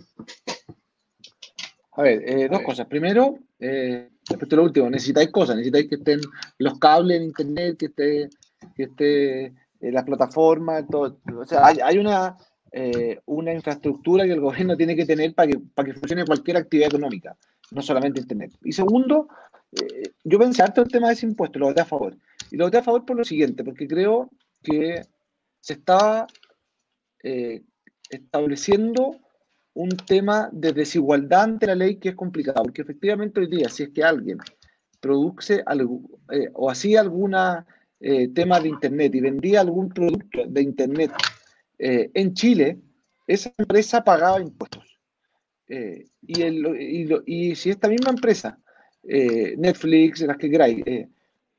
[1.93, 2.86] A ver, eh, dos cosas.
[2.86, 6.22] Primero, eh, respecto a lo último, necesitáis cosas, necesitáis que estén
[6.59, 8.30] los cables en internet, que esté,
[8.76, 9.45] que esté
[9.80, 11.20] eh, las plataformas, todo.
[11.39, 12.36] O sea, hay, una,
[12.72, 16.57] eh, una infraestructura que el gobierno tiene que tener para que, para que funcione cualquier
[16.57, 17.38] actividad económica,
[17.72, 18.53] no solamente internet.
[18.63, 19.28] Y segundo,
[19.72, 22.15] eh, yo pensé harto el tema de ese impuesto, lo voté a favor.
[22.51, 24.30] Y lo voté a favor por lo siguiente, porque creo
[24.63, 25.01] que
[25.59, 26.28] se está
[28.09, 29.20] estableciendo
[29.78, 33.84] un tema de desigualdad ante la ley que es complicado, porque efectivamente hoy día, si
[33.84, 34.39] es que alguien
[34.99, 36.01] produce algo,
[36.32, 37.36] eh, o hacía algún
[37.99, 41.11] eh, tema de Internet y vendía algún producto de Internet
[41.78, 42.80] eh, en Chile,
[43.28, 44.84] esa empresa pagaba impuestos.
[45.70, 48.57] Y, el, y, si esta misma empresa,
[49.04, 50.84] Netflix, las que queráis,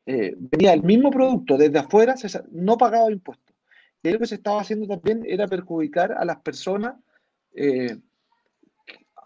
[0.07, 2.15] vendía el mismo producto desde afuera,
[2.51, 3.55] no pagaba impuestos.
[4.03, 6.95] Y lo que se estaba haciendo también era perjudicar a las personas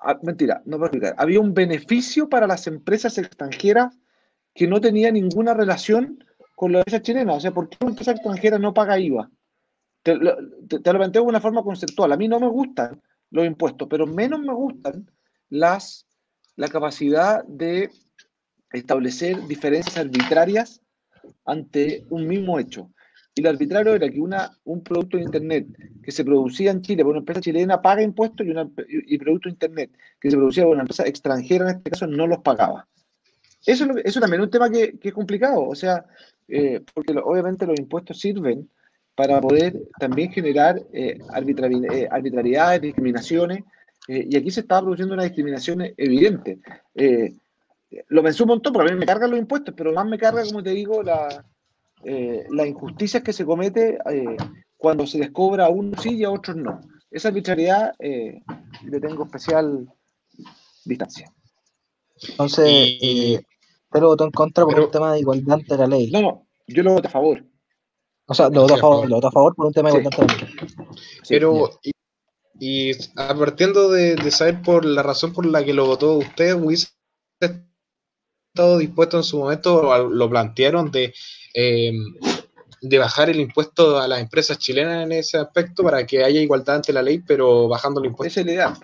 [0.04, 1.14] Ah, mentira, no explicar.
[1.16, 3.96] Había un beneficio para las empresas extranjeras
[4.52, 6.24] que no tenía ninguna relación
[6.56, 7.34] con la empresa chilena.
[7.34, 9.30] O sea, ¿por qué una empresa extranjera no paga IVA?
[10.02, 10.34] Te, lo
[10.80, 12.10] planteo de una forma conceptual.
[12.10, 13.00] A mí no me gustan
[13.30, 15.08] los impuestos, pero menos me gustan
[15.50, 16.04] las,
[16.56, 17.90] la capacidad de
[18.72, 20.80] establecer diferencias arbitrarias
[21.44, 22.90] ante un mismo hecho.
[23.34, 25.66] Y lo arbitrario era que una, un producto de Internet
[26.02, 29.48] que se producía en Chile por una empresa chilena paga impuestos y, una, y producto
[29.48, 32.86] de Internet que se producía por una empresa extranjera, en este caso, no los pagaba.
[33.64, 36.04] Eso, eso también es un tema que, que es complicado, o sea,
[36.48, 38.68] eh, porque obviamente los impuestos sirven
[39.14, 43.64] para poder también generar eh, eh arbitrariedades, discriminaciones,
[44.08, 46.58] eh, y aquí se estaba produciendo una discriminación evidente.
[48.08, 50.44] Lo pensé un montón, porque a mí me cargan los impuestos, pero más me carga,
[50.44, 51.44] como te digo, la,
[52.04, 54.36] eh, las injusticias que se comete eh,
[54.76, 56.80] cuando se descobra a unos sí y a otros no.
[57.10, 58.42] Esa arbitrariedad eh,
[58.84, 59.86] le tengo especial
[60.84, 61.32] distancia.
[62.28, 63.38] Entonces, y,
[63.90, 66.10] te lo voto en contra por un tema de igualdad ante la ley.
[66.10, 67.44] No, no, yo lo voto a favor.
[68.26, 70.20] O sea, lo voto a favor, lo voto a favor por un tema de igualdad
[70.20, 70.56] ante la ley.
[71.28, 71.92] Pero, y,
[72.58, 76.88] y partiendo de, de, saber por la razón por la que lo votó usted, hubiese
[78.52, 81.14] estado dispuesto en su momento, lo plantearon de,
[81.54, 81.92] eh,
[82.82, 86.76] de bajar el impuesto a las empresas chilenas en ese aspecto para que haya igualdad
[86.76, 88.28] ante la ley, pero bajando el impuesto.
[88.28, 88.74] Esa es la idea.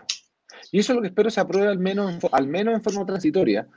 [0.72, 3.68] Y eso es lo que espero se apruebe al menos, al menos en forma transitoria.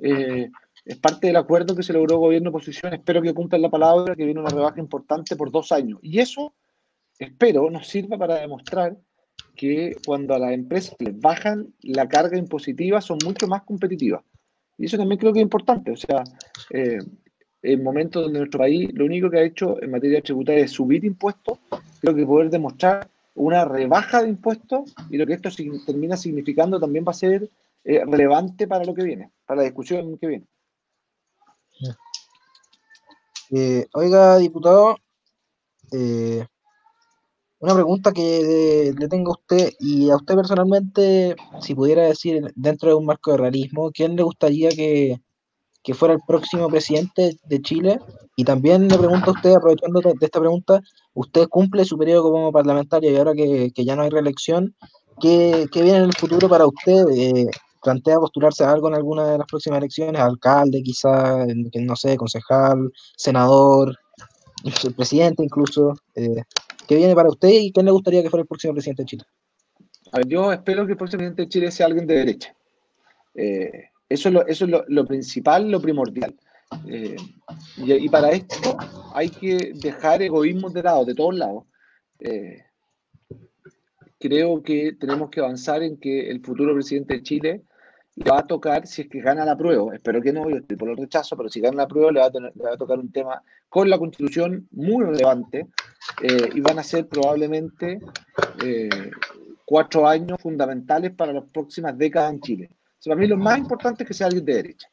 [0.00, 0.50] Eh,
[0.84, 2.94] es parte del acuerdo que se logró gobierno-oposición.
[2.94, 6.00] Espero que cumplan la palabra, que viene una rebaja importante por dos años.
[6.02, 6.54] Y eso,
[7.18, 8.96] espero, nos sirva para demostrar
[9.54, 14.22] que cuando a las empresas les bajan la carga impositiva son mucho más competitivas.
[14.78, 15.90] Y eso también creo que es importante.
[15.90, 16.24] O sea,
[16.70, 16.98] eh,
[17.62, 21.04] en momentos donde nuestro país lo único que ha hecho en materia tributaria es subir
[21.04, 21.58] impuestos,
[22.00, 25.50] creo que poder demostrar una rebaja de impuestos y lo que esto
[25.84, 27.50] termina significando también va a ser
[27.84, 30.46] eh, relevante para lo que viene, para la discusión que viene.
[33.50, 34.96] Eh, oiga, diputado,
[37.58, 42.90] una pregunta que le tengo a usted y a usted personalmente, si pudiera decir dentro
[42.90, 45.20] de un marco de realismo, ¿quién le gustaría que,
[45.86, 48.00] que fuera el próximo presidente de Chile.
[48.34, 50.80] Y también le pregunto a usted, aprovechando de esta pregunta,
[51.14, 54.74] usted cumple su periodo como parlamentario y ahora que, que ya no hay reelección,
[55.20, 57.06] ¿qué, ¿qué, viene en el futuro para usted?
[57.14, 57.46] Eh,
[57.84, 60.20] ¿Plantea postularse a algo en alguna de las próximas elecciones?
[60.20, 61.46] ¿Alcalde quizá?
[61.46, 63.96] No sé, concejal, senador,
[64.96, 65.94] presidente incluso.
[66.16, 66.42] Eh,
[66.86, 69.24] ¿Qué viene para usted y quién le gustaría que fuera el próximo presidente de Chile?
[70.12, 72.54] A ver, yo espero que el próximo presidente de Chile sea alguien de derecha.
[73.34, 76.34] Eh, eso es lo, principal, lo primordial.
[76.88, 77.16] Eh,
[77.76, 78.76] y, para esto
[79.14, 81.64] hay que dejar egoísmos de lado, de todos lados.
[82.20, 82.62] Eh,
[84.18, 87.62] creo que tenemos que avanzar en que el futuro presidente de Chile
[88.16, 90.76] le va a tocar, si es que gana la prueba, espero que no, yo estoy
[90.76, 92.98] por el rechazo, pero si gana la prueba le va a, le va a tocar
[92.98, 95.66] un tema con la constitución muy relevante
[96.22, 98.00] eh, y van a ser probablemente
[99.64, 102.70] cuatro años fundamentales para las próximas décadas en Chile
[103.08, 104.88] para mí lo más importante es que sea alguien de derecha.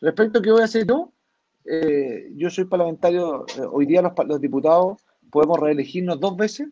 [0.00, 1.12] Respecto a qué voy a hacer yo,
[1.64, 4.98] eh, yo soy parlamentario, eh, hoy día los, diputados
[5.30, 6.68] podemos reelegirnos dos veces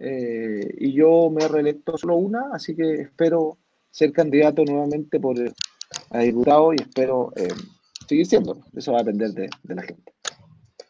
[0.00, 3.58] eh, y yo me reelecto solo una, así que espero
[3.96, 5.36] ser candidato nuevamente por
[6.10, 7.32] a diputado y espero
[8.06, 8.58] seguir siendo.
[8.74, 10.12] Eso va a depender de, la gente.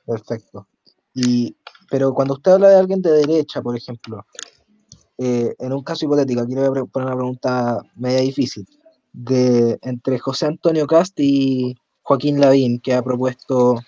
[0.05, 0.67] Perfecto.
[1.15, 1.57] Y,
[1.89, 4.27] pero cuando usted habla de alguien de derecha, por ejemplo,
[5.19, 8.67] en un caso hipotético, aquí le voy a poner una pregunta media difícil
[9.13, 13.81] de entre José Antonio Cast y Joaquín Lavín, que ha propuesto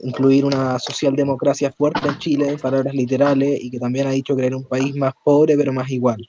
[0.00, 4.56] incluir una socialdemocracia fuerte en Chile, en palabras literales, y que también ha dicho crear
[4.56, 6.28] un país más pobre pero más igual.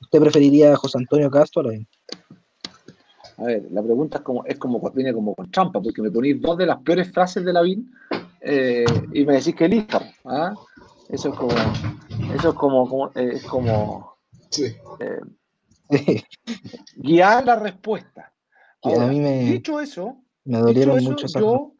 [0.00, 1.86] ¿Usted preferiría a José Antonio Cast o Lavín?
[3.36, 6.40] A ver, la pregunta es como, es como viene como con trampa, porque me ponéis
[6.40, 7.90] dos de las peores frases de Lavín
[8.40, 10.00] eh, y me decís que elija.
[10.24, 10.54] ¿ah?
[11.08, 11.54] Eso es como,
[12.34, 14.16] eso es como, eh, es como
[14.50, 14.74] sí.
[15.00, 15.20] Eh,
[16.96, 18.32] guiar la respuesta.
[18.82, 21.74] a mí me, dicho eso, me dolieron mucho yo,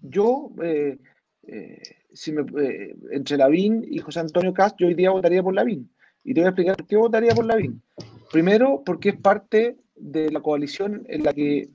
[0.00, 0.98] yo eh,
[1.44, 5.54] eh, si me, eh, entre Lavín y José Antonio Cast, yo hoy día votaría por
[5.54, 5.90] Lavín.
[6.24, 7.82] Y te voy a explicar por qué votaría por Lavín.
[8.30, 11.68] Primero, porque es parte de la coalición en la que,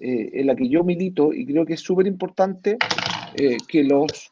[0.00, 2.78] en la que yo milito y creo que es súper importante
[3.68, 4.30] que los,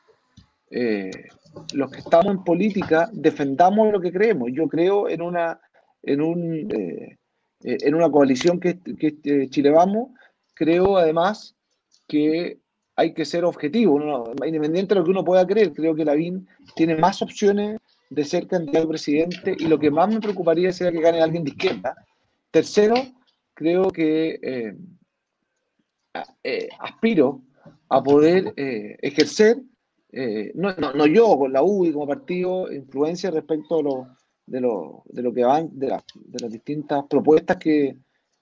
[1.73, 4.51] los que estamos en política defendamos lo que creemos.
[4.53, 5.61] Yo creo en una
[6.07, 7.19] en, un, eh,
[7.65, 10.11] eh, en una coalición que, que eh, Chile Vamos,
[10.55, 11.55] creo además
[12.09, 12.59] que
[12.95, 14.01] hay que ser objetivo,
[14.47, 17.79] independiente de lo que uno pueda creer, creo que Lavín tiene más opciones
[18.11, 21.45] de ser candidato a presidente y lo que más me preocuparía sería que gane alguien
[21.45, 21.95] de izquierda.
[22.51, 22.95] Tercero,
[23.55, 24.75] creo que
[26.79, 27.43] aspiro
[27.89, 29.59] a poder ejercer,
[30.55, 34.07] no, no, no, yo con la UBI como partido, influencia respecto a los
[34.47, 37.97] de lo, de lo que van, de, de las distintas propuestas que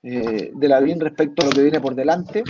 [0.06, 2.44] eh, de la BIN respecto a lo que viene por delante.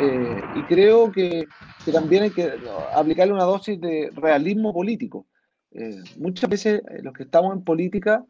[0.00, 1.44] Eh, y creo que,
[1.92, 2.50] también hay que
[2.94, 5.26] aplicarle una dosis de realismo político.
[5.72, 8.24] Eh, muchas veces los que estamos en política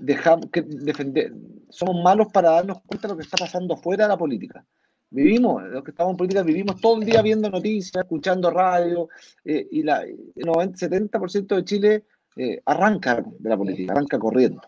[0.00, 1.32] dejamos que defender,
[1.70, 4.64] somos malos para darnos cuenta de lo que está pasando fuera de la política.
[5.10, 9.08] Vivimos, los que estamos en política, vivimos todo el día viendo noticias, escuchando radio,
[9.44, 12.04] y la, el 70% de Chile
[12.36, 14.60] eh, arranca de la política, arranca corriendo.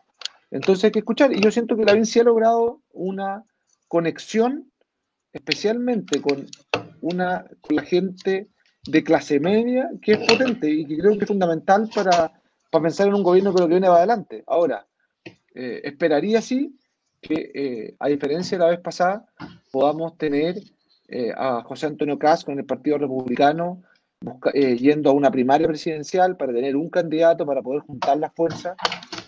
[0.53, 3.44] Entonces hay que escuchar, y yo siento que la sí ha logrado una
[3.88, 4.70] conexión,
[5.32, 6.47] especialmente con
[7.01, 8.49] una, con la gente
[8.87, 12.32] de clase media que es potente y que creo que es fundamental para,
[12.70, 14.45] para pensar en un gobierno que lo que viene va adelante.
[14.47, 14.87] Ahora,
[15.55, 16.78] eh, esperaría sí
[17.20, 19.26] que, eh, a diferencia de la vez pasada,
[19.72, 20.57] podamos tener
[21.09, 23.82] eh, a José Antonio Caz con el Partido Republicano
[24.55, 28.74] yendo a una primaria presidencial para tener un candidato, para poder juntar las fuerzas,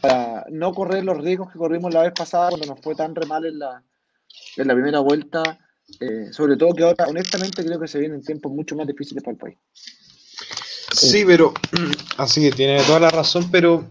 [0.00, 3.26] para no correr los riesgos que corrimos la vez pasada cuando nos fue tan re
[3.26, 3.82] mal en la,
[4.56, 5.58] en la primera vuelta
[6.00, 9.32] eh, sobre todo que ahora, honestamente, creo que se vienen tiempos mucho más difíciles para
[9.32, 9.58] el país.
[10.92, 11.52] Sí, pero
[12.16, 13.88] así que tiene toda la razón, pero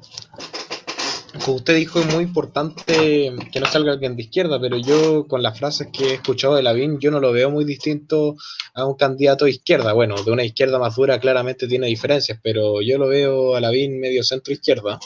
[1.44, 5.44] como usted dijo, es muy importante que no salga alguien de izquierda, pero yo con
[5.44, 8.36] las frases que he escuchado de Lavín, yo no lo veo muy distinto
[8.74, 9.94] a un candidato de izquierda.
[9.94, 14.00] Bueno, de una izquierda más dura claramente tiene diferencias, pero yo lo veo a Lavín
[14.00, 15.00] medio centro izquierda.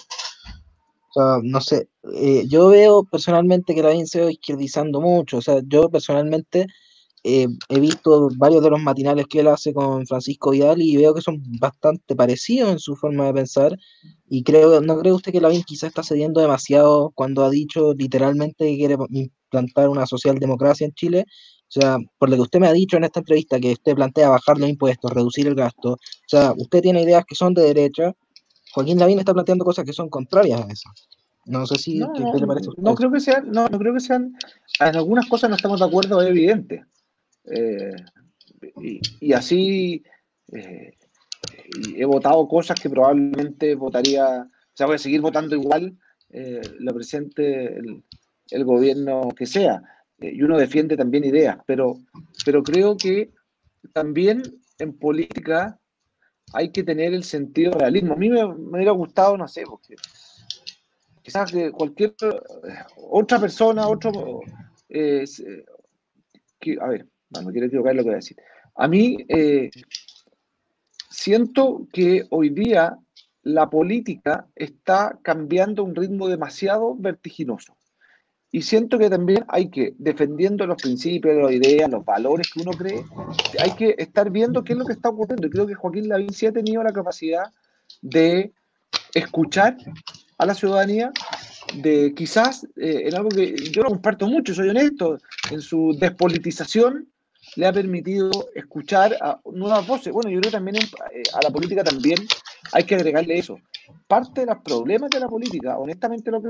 [1.13, 5.37] Sea, no sé, eh, yo veo personalmente que Lavín se va izquierdizando mucho.
[5.37, 6.67] O sea, yo personalmente
[7.23, 11.13] eh, he visto varios de los matinales que él hace con Francisco Vidal y veo
[11.13, 13.77] que son bastante parecidos en su forma de pensar.
[14.29, 18.65] Y creo, ¿no cree usted que Lavín quizá está cediendo demasiado cuando ha dicho literalmente
[18.65, 21.25] que quiere implantar una socialdemocracia en Chile?
[21.67, 24.29] O sea, por lo que usted me ha dicho en esta entrevista, que usted plantea
[24.29, 25.97] bajar los impuestos, reducir el gasto, o
[26.27, 28.13] sea, usted tiene ideas que son de derecha,
[28.73, 30.89] Joaquín Lavín está planteando cosas que son contrarias a eso.
[31.45, 33.99] No sé si no, ¿qué, le parece No creo que sean, no, no, creo que
[33.99, 34.35] sean,
[34.79, 36.85] en algunas cosas no estamos de acuerdo, es evidente.
[37.45, 37.95] Eh,
[39.19, 40.03] y, así
[40.53, 40.93] eh,
[41.95, 45.97] he votado cosas que probablemente votaría, o sea, voy a seguir votando igual
[46.29, 48.03] eh, lo presente el,
[48.51, 49.81] el, gobierno que sea.
[50.19, 51.95] y uno defiende también ideas, pero,
[52.45, 53.31] pero creo que
[53.93, 54.43] también
[54.77, 55.80] en política
[56.53, 58.13] hay que tener el sentido realismo.
[58.13, 59.95] A mí me, hubiera gustado, no sé, porque
[61.21, 62.13] quizás que cualquier
[63.09, 64.41] otra persona, otro...
[64.89, 65.25] Eh,
[66.59, 68.37] que, a ver, no, quiero equivocar lo que voy a decir.
[68.75, 69.71] A mí eh,
[71.09, 72.97] siento que hoy día
[73.43, 77.75] la política está cambiando a un ritmo demasiado vertiginoso.
[78.53, 82.71] Y siento que también hay que, defendiendo los principios, las ideas, los valores que uno
[82.71, 83.05] cree,
[83.59, 85.47] hay que estar viendo qué es lo que está ocurriendo.
[85.47, 87.45] Y creo que Joaquín Lavín sí ha tenido la capacidad
[88.01, 88.51] de
[89.13, 89.77] escuchar
[90.37, 91.11] a la ciudadanía,
[91.75, 95.17] de quizás, eh, en algo que yo no comparto mucho, soy honesto,
[95.49, 97.07] en su despolitización,
[97.55, 100.13] le ha permitido escuchar a nuevas voces.
[100.13, 102.17] Bueno, yo creo también eh, a la política también
[102.73, 103.57] hay que agregarle eso.
[104.07, 106.49] Parte de los problemas de la política, honestamente lo que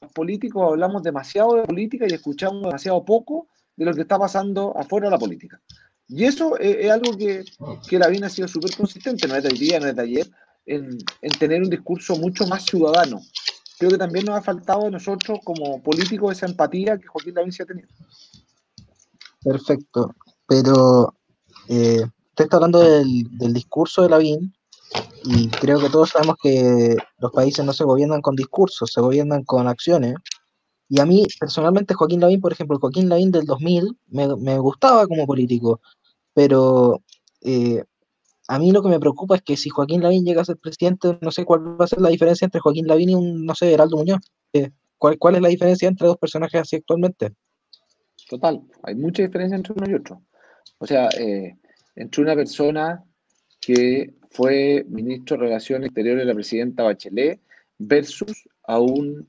[0.00, 4.76] los políticos hablamos demasiado de política y escuchamos demasiado poco de lo que está pasando
[4.76, 5.60] afuera de la política.
[6.08, 7.44] Y eso es, algo que,
[7.88, 10.02] que la BIN ha sido súper consistente, no es de hoy día, no es de
[10.02, 10.30] ayer,
[10.66, 13.20] en, en, tener un discurso mucho más ciudadano.
[13.78, 17.52] Creo que también nos ha faltado a nosotros como políticos esa empatía que Joaquín Lavín
[17.52, 17.88] se ha tenido.
[19.42, 20.14] Perfecto,
[20.46, 21.14] pero
[21.68, 24.52] eh, usted está hablando del, discurso de Lavín
[25.24, 29.44] y creo que todos sabemos que los países no se gobiernan con discursos, se gobiernan
[29.44, 30.14] con acciones.
[30.88, 35.26] Y a mí, personalmente, Joaquín Lavín, por ejemplo, Joaquín Lavín del 2000 me, gustaba como
[35.26, 35.80] político,
[36.34, 37.02] pero
[37.42, 37.84] eh,
[38.48, 41.18] a mí lo que me preocupa es que si Joaquín Lavín llega a ser presidente,
[41.20, 43.72] no sé cuál va a ser la diferencia entre Joaquín Lavín y un, no sé,
[43.72, 44.20] Heraldo Muñoz.
[44.52, 47.32] Eh, ¿cuál, ¿Cuál es la diferencia entre dos personajes así actualmente?
[48.28, 50.22] Total, hay mucha diferencia entre uno y otro.
[50.78, 51.56] O sea, eh,
[51.94, 53.04] entre una persona
[53.60, 57.40] que fue ministro de Relaciones Exteriores de la presidenta Bachelet
[57.78, 59.28] versus a un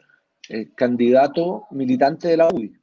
[0.49, 2.74] eh, candidato militante de la UDI.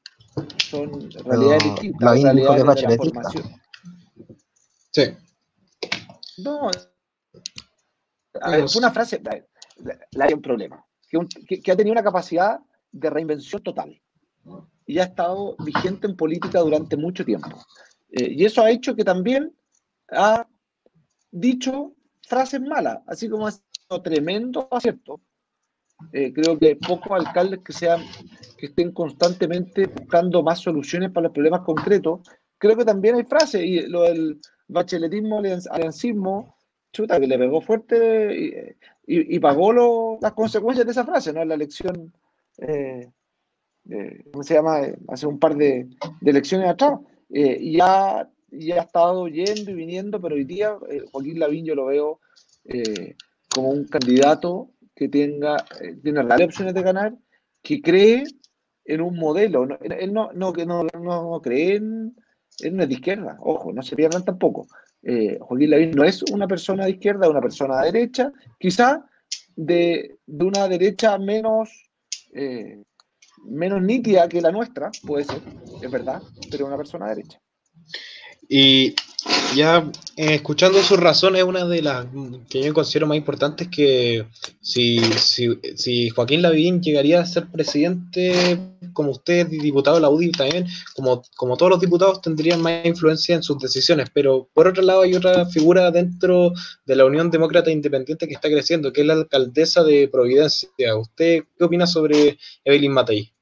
[0.56, 3.44] Son realidades distintas, la realidades de, la formación.
[4.90, 5.02] Sí.
[6.38, 6.70] No,
[8.40, 9.20] a ver, fue una frase,
[10.12, 12.60] la, hay un problema, que ha tenido una capacidad
[12.92, 14.00] de reinvención total
[14.86, 17.50] y ha estado vigente en política durante mucho tiempo.
[18.10, 19.54] Eh, y eso ha hecho que también
[20.10, 20.46] ha
[21.30, 21.92] dicho
[22.28, 25.20] frases malas, así como ha sido tremendo acierto.
[26.12, 28.02] Eh, creo que pocos alcaldes que sean
[28.56, 32.20] que estén constantemente buscando más soluciones para los problemas concretos.
[32.56, 36.56] Creo que también hay frases, y lo del bacheletismo, aliancismo,
[36.92, 38.76] chuta, que le pegó fuerte
[39.06, 41.42] y, pagó las consecuencias de esa frase, ¿no?
[41.42, 42.12] En la elección
[42.58, 43.10] eh,
[43.90, 44.80] eh, ¿cómo se llama?
[45.08, 45.88] Hace un par de,
[46.22, 46.98] elecciones atrás,
[47.30, 47.58] eh,
[48.50, 50.76] y ha estado yendo y viniendo, pero hoy día
[51.12, 52.20] Joaquín Lavín yo lo veo
[53.48, 55.56] como un candidato que tenga,
[56.02, 57.14] tiene reales opciones de ganar,
[57.62, 58.24] que cree
[58.84, 62.16] en un modelo, él no, no, no, no cree en,
[62.60, 64.66] en una de izquierda, ojo, no se pierdan tampoco.
[65.40, 69.04] Joaquín Lavín no es una persona de izquierda, es una persona de derecha, quizá
[69.56, 71.70] de, de una derecha menos
[73.44, 75.40] menos nítida que la nuestra, puede ser,
[75.82, 77.40] es verdad, pero una persona derecha.
[78.48, 78.94] Y
[79.54, 82.06] ya eh, escuchando sus razones, una de las
[82.48, 84.26] que yo considero más importantes que
[84.60, 88.58] si, si, Joaquín Lavín llegaría a ser presidente,
[88.92, 93.34] como usted, diputado de la UDI también, como, como todos los diputados tendrían más influencia
[93.34, 96.52] en sus decisiones, pero por otro lado hay otra figura dentro
[96.84, 100.68] de la Unión Demócrata Independiente que está creciendo, que es la alcaldesa de Providencia.
[100.96, 103.32] ¿Usted qué opina sobre Evelyn Matei?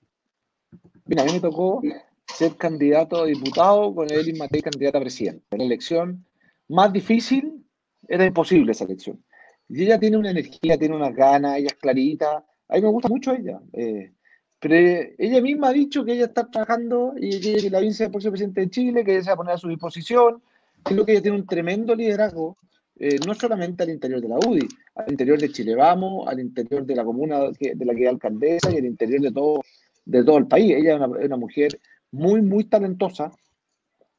[1.06, 1.80] Mira, a mí me tocó
[2.26, 5.44] ser candidato a diputado con Evelyn Matei candidata a presidente.
[5.56, 6.24] La elección
[6.68, 7.64] más difícil
[8.08, 9.22] era imposible esa elección.
[9.68, 12.44] Y ella tiene una energía, tiene unas ganas, ella es clarita.
[12.68, 13.60] A mí me gusta mucho ella.
[13.72, 14.12] Eh,
[14.58, 14.74] pero
[15.18, 18.62] ella misma ha dicho que ella está trabajando y que, la vice el próximo presidente
[18.62, 20.42] de Chile, que ella se va a poner a su disposición.
[20.82, 22.56] Creo que ella tiene un tremendo liderazgo,
[22.98, 26.86] eh, no solamente al interior de la UDI, al interior de Chile Vamos, al interior
[26.86, 29.62] de la comuna de la que es alcaldesa y al interior de todo,
[30.04, 30.72] de todo el país.
[30.72, 31.78] Ella es una, una mujer
[32.16, 33.30] muy, muy talentosa,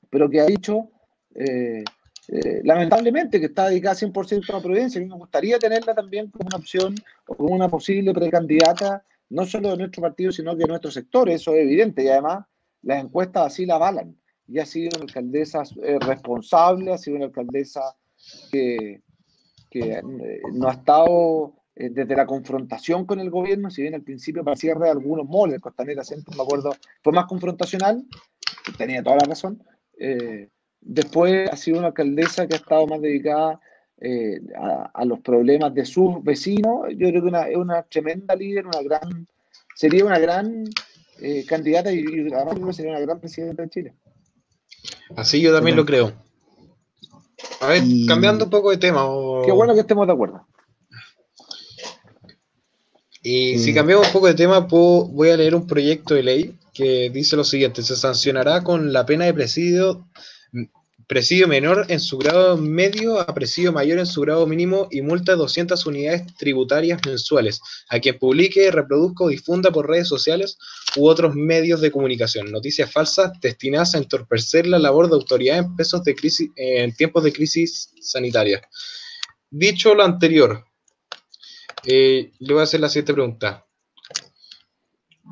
[0.09, 0.89] pero que ha dicho,
[1.33, 1.83] eh,
[2.27, 4.99] eh, lamentablemente, que está dedicada 100% a la Providencia.
[4.99, 6.95] A mí me gustaría tenerla también como una opción
[7.27, 11.53] o como una posible precandidata, no solo de nuestro partido, sino de nuestro sector, eso
[11.53, 12.45] es evidente, y además
[12.83, 14.15] las encuestas así la avalan.
[14.47, 17.81] Y ha sido una alcaldesa eh, responsable, ha sido una alcaldesa
[18.51, 19.01] que,
[19.69, 20.01] que
[20.53, 24.55] no ha estado eh, desde la confrontación con el gobierno, si bien al principio para
[24.55, 28.03] cierre de algunos moles, Costanera siempre me acuerdo, fue más confrontacional,
[28.79, 29.61] tenía toda la razón.
[29.99, 30.49] Eh,
[30.81, 33.59] después ha sido una alcaldesa que ha estado más dedicada
[34.01, 36.87] eh, a, los problemas de sus vecinos.
[36.95, 39.27] Yo creo que una, es una tremenda líder, una gran,
[39.75, 40.65] sería una gran
[41.47, 42.03] candidata y,
[42.33, 43.93] además sería una gran presidenta de Chile.
[45.15, 46.11] Así yo también lo creo.
[47.61, 49.07] A ver, cambiando un poco de tema.
[49.45, 50.47] Qué bueno que estemos de acuerdo.
[53.29, 57.09] Y si cambiamos un poco de tema, voy a leer un proyecto de ley que
[57.09, 60.07] dice lo siguiente: se sancionará con la pena de presidio,
[61.07, 65.33] presidio menor en su grado medio a presidio mayor en su grado mínimo y multa
[65.33, 67.59] de 200 unidades tributarias mensuales
[67.89, 70.57] a quien publique, reproduzca o difunda por redes sociales
[70.95, 72.49] u otros medios de comunicación.
[72.49, 77.25] Noticias falsas destinadas a entorpecer la labor de autoridad en, pesos de crisis, en tiempos
[77.25, 78.61] de crisis sanitaria.
[79.49, 80.66] Dicho lo anterior,
[81.89, 83.65] eh, le voy a hacer la siguiente pregunta.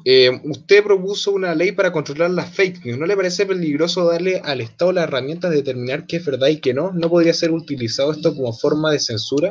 [0.06, 2.98] Eh, usted propuso una ley para controlar las fake news.
[2.98, 6.62] ¿No le parece peligroso darle al Estado las herramientas de determinar qué es verdad y
[6.62, 6.94] qué no?
[6.94, 9.50] ¿No podría ser utilizado esto como forma de censura?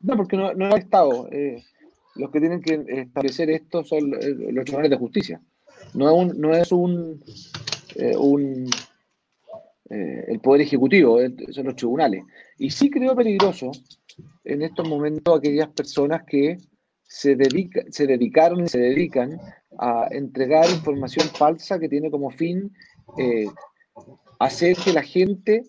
[0.00, 1.28] No, porque no, no es el Estado.
[1.30, 1.62] Eh,
[2.16, 5.40] los que tienen que establecer esto son los tribunales de justicia.
[5.94, 7.10] No es un,
[9.88, 11.20] el Poder Ejecutivo,
[11.52, 12.24] son los tribunales.
[12.58, 13.70] Y sí creo peligroso
[14.44, 16.58] en estos momentos aquellas personas que
[17.02, 19.38] se, dedica, se dedicaron y se dedican
[19.78, 22.72] a entregar información falsa que tiene como fin
[23.18, 23.46] eh,
[24.38, 25.62] hacer que la gente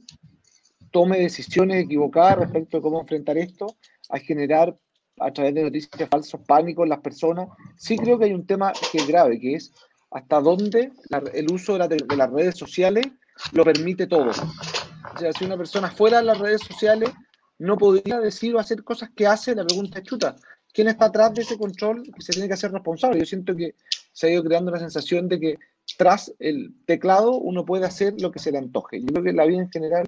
[0.91, 3.67] tome decisiones equivocadas respecto a cómo enfrentar esto,
[4.09, 4.77] a generar
[5.19, 7.49] a través de noticias falsas pánico en las personas.
[7.75, 9.73] Sí creo que hay un tema que es grave, que es
[10.11, 10.91] hasta dónde
[11.33, 13.05] el uso de, de, las redes sociales
[13.51, 14.29] lo permite todo.
[14.29, 17.11] O sea, si una persona fuera de las redes sociales
[17.59, 20.35] no podría decir o hacer cosas que hace, la pregunta chuta.
[20.73, 23.19] ¿Quién está atrás de ese control que se tiene que hacer responsable?
[23.19, 23.75] Yo siento que
[24.11, 25.57] se ha ido creando la sensación de que
[25.97, 29.01] tras el teclado uno puede hacer lo que se le antoje.
[29.01, 30.07] Yo creo que en la vida en general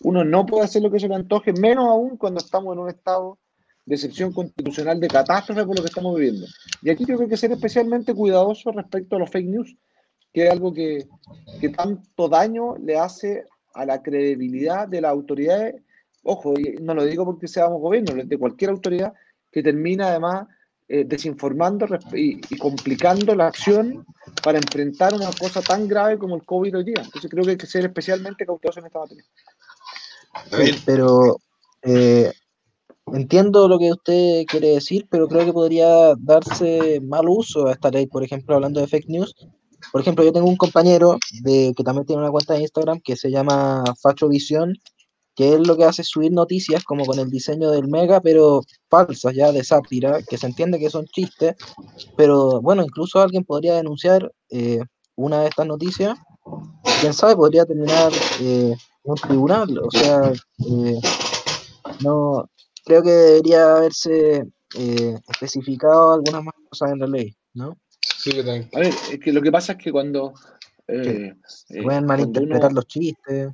[0.00, 2.88] uno no puede hacer lo que se le antoje, menos aún cuando estamos en un
[2.90, 3.38] estado
[3.86, 6.46] de excepción constitucional de catástrofe por lo que estamos viviendo.
[6.82, 9.76] Y aquí creo que hay que ser especialmente cuidadoso respecto a los fake news,
[10.32, 11.06] que es algo que,
[11.60, 13.44] que tanto daño le hace
[13.74, 15.82] a la credibilidad de las autoridades
[16.24, 19.12] ojo, no lo digo porque seamos gobierno, de cualquier autoridad
[19.52, 20.48] que termina además
[20.86, 24.04] eh, desinformando y, complicando la acción
[24.42, 27.02] para enfrentar una cosa tan grave como el COVID hoy día.
[27.02, 29.24] Entonces creo que hay que ser especialmente cauteloso en esta materia.
[30.84, 31.38] Pero
[31.82, 32.30] eh,
[33.06, 37.90] entiendo lo que usted quiere decir, pero creo que podría darse mal uso a esta
[37.90, 39.34] ley, por ejemplo, hablando de fake news.
[39.90, 43.16] Por ejemplo, yo tengo un compañero de, que también tiene una cuenta de Instagram que
[43.16, 44.74] se llama Facho Visión
[45.34, 49.34] que es lo que hace subir noticias como con el diseño del Mega, pero falsas
[49.34, 51.56] ya de sátira, que se entiende que son chistes,
[52.16, 54.80] pero bueno, incluso alguien podría denunciar eh,
[55.16, 56.16] una de estas noticias,
[57.00, 61.00] quién sabe, podría terminar eh, en un tribunal, o sea, eh,
[62.00, 62.48] no,
[62.84, 64.44] creo que debería haberse
[65.28, 67.76] especificado algunas más cosas en la ley, ¿no?
[68.18, 70.32] Sí, a ver, es que lo que pasa es que cuando...
[70.86, 73.52] se pueden malinterpretar los chistes.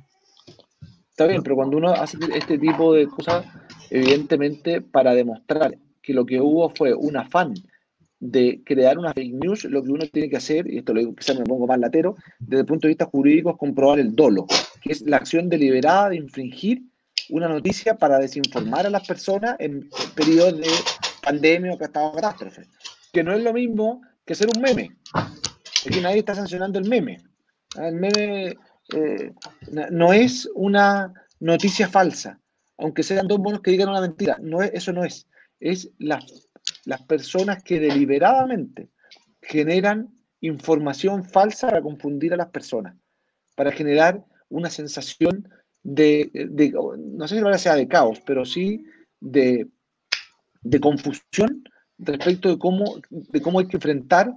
[1.11, 3.45] Está bien, pero cuando uno hace este tipo de cosas,
[3.89, 7.53] evidentemente para demostrar que lo que hubo fue un afán
[8.19, 11.15] de crear una fake news, lo que uno tiene que hacer, y esto lo digo,
[11.15, 14.45] quizás me pongo más latero, desde el punto de vista jurídico es comprobar el dolo.
[14.81, 16.83] que es la acción deliberada de infringir
[17.29, 20.67] una noticia para desinformar a las personas en periodos de
[21.21, 22.63] pandemia o catástrofe.
[23.11, 24.97] Que no es lo mismo que hacer un meme.
[25.13, 27.17] Aquí nadie está sancionando el meme.
[27.75, 28.55] Ah, el meme
[28.93, 29.33] eh,
[29.91, 32.39] no es una noticia falsa,
[32.77, 34.37] aunque sean dos monos que digan una mentira.
[34.41, 35.27] No es, eso no es.
[35.59, 36.49] Es las,
[36.85, 38.89] las personas que deliberadamente
[39.41, 40.09] generan
[40.41, 42.95] información falsa para confundir a las personas,
[43.55, 45.47] para generar una sensación
[45.83, 46.31] de,
[46.97, 48.83] no sé si ahora sea de caos, pero sí
[49.19, 49.67] de,
[50.61, 51.63] de, confusión
[51.97, 54.35] respecto de cómo, de cómo hay que enfrentar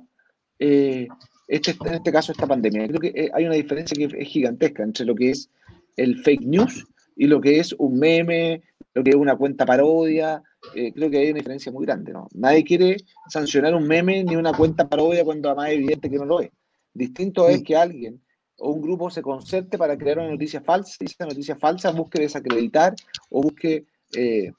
[0.58, 1.08] eh,
[1.46, 2.88] este, en este caso esta pandemia.
[2.88, 5.50] Creo que eh, hay una diferencia que es gigantesca entre lo que es
[5.96, 8.62] el fake news y lo que es un meme,
[8.94, 10.42] lo que es una cuenta parodia.
[10.74, 12.12] Eh, creo que hay una diferencia muy grande.
[12.12, 12.28] ¿no?
[12.34, 12.96] Nadie quiere
[13.28, 16.50] sancionar un meme ni una cuenta parodia cuando además es evidente que no lo es.
[16.92, 18.20] Distinto es que alguien
[18.58, 22.20] o un grupo se concerte para crear una noticia falsa y esa noticia falsa busque
[22.20, 22.94] desacreditar
[23.30, 23.84] o busque
[24.16, 24.52] eh,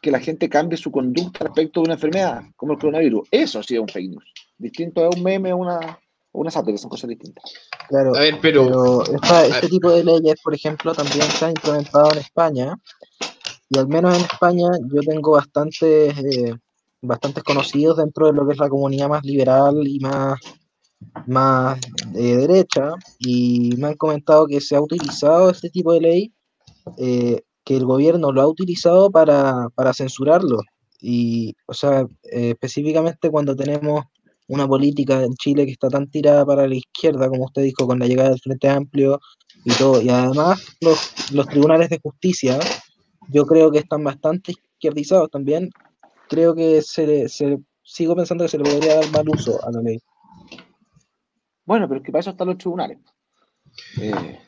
[0.00, 3.26] que la gente cambie su conducta respecto de una enfermedad como el coronavirus.
[3.30, 4.32] Eso sí es un fake news.
[4.62, 5.98] Distinto es un meme o una,
[6.32, 7.44] una sátira, son cosas distintas.
[7.88, 12.76] Claro, pero, este tipo de leyes, por ejemplo, también se han implementado en España
[13.68, 16.54] y al menos en España yo tengo bastantes, eh,
[17.00, 20.38] bastantes conocidos dentro de lo que es la comunidad más liberal y más
[21.26, 21.80] más
[22.12, 26.32] de derecha y me han comentado que se ha utilizado este tipo de ley,
[26.98, 30.60] eh, que el gobierno lo ha utilizado para, censurarlo.
[31.00, 34.04] Y, o sea, eh, específicamente cuando tenemos
[34.52, 37.98] una política en Chile que está tan tirada para la izquierda, como usted dijo, con
[37.98, 39.18] la llegada del Frente Amplio
[39.64, 40.02] y todo.
[40.02, 42.58] Y además los, tribunales de justicia,
[43.30, 45.70] yo creo que están bastante izquierdizados también.
[46.28, 49.80] Creo que se, se sigo pensando que se le podría dar mal uso a la
[49.80, 49.98] ley.
[51.64, 52.98] Bueno, pero es que para eso están los tribunales.
[54.02, 54.38] Eh,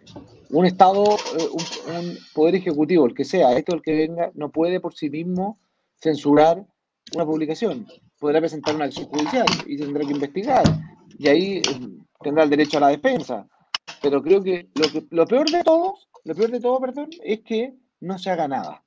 [0.51, 1.03] un Estado,
[1.39, 1.49] eh,
[1.97, 5.59] un, poder ejecutivo, el que sea, esto el que venga, no puede por sí mismo
[5.99, 6.67] censurar
[7.15, 7.87] una publicación.
[8.25, 10.65] Podrá presentar una acción judicial y tendrá que investigar.
[11.19, 11.63] Y ahí eh,
[12.23, 13.47] tendrá el derecho a la defensa.
[14.01, 14.71] Pero creo que
[15.11, 18.83] lo, peor de todo, lo peor de todo, perdón, es que no se haga nada.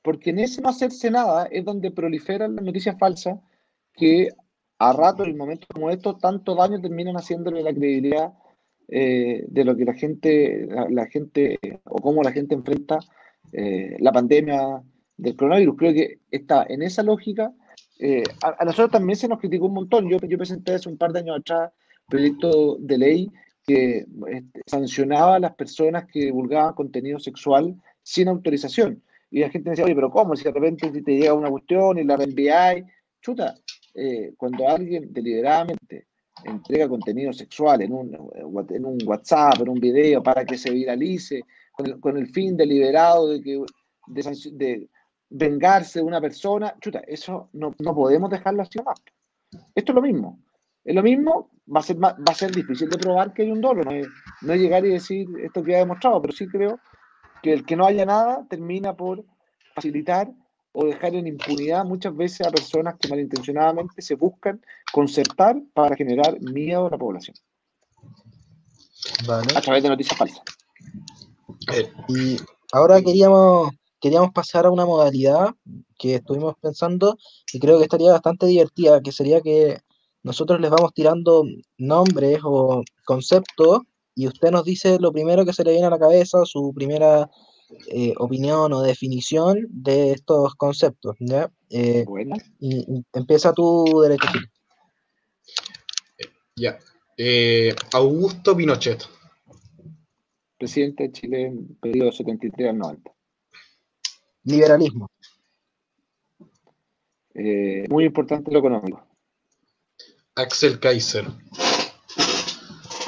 [0.00, 3.38] Porque en ese no hacerse nada es donde proliferan las noticias falsas
[3.92, 4.30] que
[4.78, 8.32] a rato, en momentos como estos, tanto daño terminan haciéndole la credibilidad
[8.88, 13.00] eh, de lo que la gente, la, gente, o cómo la gente enfrenta
[13.52, 14.82] eh, la pandemia
[15.18, 15.76] del coronavirus.
[15.76, 17.52] Creo que está en esa lógica.
[18.04, 20.08] Eh, a, nosotros también se nos criticó un montón.
[20.08, 21.70] Yo, yo presenté hace un par de años atrás
[22.08, 23.30] proyecto de ley
[23.64, 29.00] que este, sancionaba a las personas que divulgaban contenido sexual sin autorización.
[29.30, 30.34] Y la gente decía, oye, pero ¿cómo?
[30.34, 32.84] Si de repente te llega una cuestión y la reenviáis,
[33.20, 33.54] chuta,
[33.94, 36.08] eh, cuando alguien deliberadamente
[36.44, 38.18] entrega contenido sexual en un,
[38.70, 41.44] en un WhatsApp, en un video, para que se viralice,
[42.00, 43.60] con el, fin deliberado de, que,
[44.08, 44.88] de,
[45.32, 49.00] vengarse de una persona, chuta, eso no, no podemos dejarlo así más.
[49.74, 50.38] Esto es lo mismo.
[50.84, 53.60] Es lo mismo, va a ser, va a ser difícil de probar que hay un
[53.60, 54.08] dolo, no es,
[54.40, 56.80] no llegar y decir esto que ha demostrado, pero sí creo
[57.42, 59.24] que el que no haya nada termina por
[59.74, 60.32] facilitar
[60.72, 64.60] o dejar en impunidad muchas veces a personas que malintencionadamente se buscan
[64.92, 67.36] concertar para generar miedo a la población.
[69.28, 70.42] A través de noticias falsas.
[72.08, 72.38] Y
[72.72, 73.72] ahora queríamos,
[74.02, 75.54] queríamos pasar a una modalidad
[75.96, 77.16] que estuvimos pensando
[77.52, 79.78] y creo que estaría bastante divertida, que sería que
[80.24, 81.44] nosotros les vamos tirando
[81.78, 83.82] nombres o conceptos
[84.16, 87.30] y usted nos dice lo primero que se le viene a la cabeza, su primera
[87.88, 91.16] eh, opinión o definición de estos conceptos.
[91.20, 91.50] ¿ya?
[91.70, 92.04] Eh,
[92.58, 94.26] y, empieza tu derecho.
[96.56, 96.76] Ya.
[97.16, 99.04] Eh, Augusto Pinochet.
[100.58, 103.12] Presidente de Chile periodo 73 al 90.
[104.44, 105.08] Liberalismo.
[107.88, 109.06] muy importante lo económico.
[110.34, 111.26] Axel Kaiser.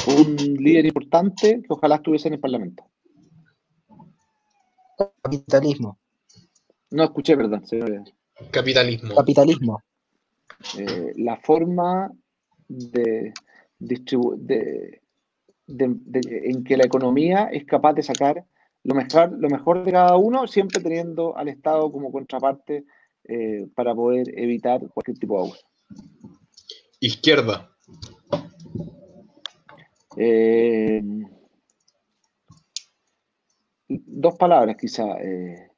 [0.06, 2.84] Un líder importante que ojalá estuviese en el Parlamento.
[5.22, 5.98] Capitalismo.
[6.90, 7.64] No escuché, perdón.
[8.50, 9.14] Capitalismo.
[9.14, 9.82] Capitalismo.
[10.78, 12.10] Eh, la forma
[12.68, 13.32] de,
[13.78, 15.00] de,
[15.66, 18.44] en que la economía es capaz de sacar
[18.84, 22.84] lo mejor, lo mejor de cada uno, siempre teniendo al Estado como contraparte
[23.24, 25.66] eh, para poder evitar cualquier tipo de abuso.
[27.00, 27.70] Izquierda.
[30.16, 31.02] Eh,
[33.88, 35.70] dos palabras quizá, eh,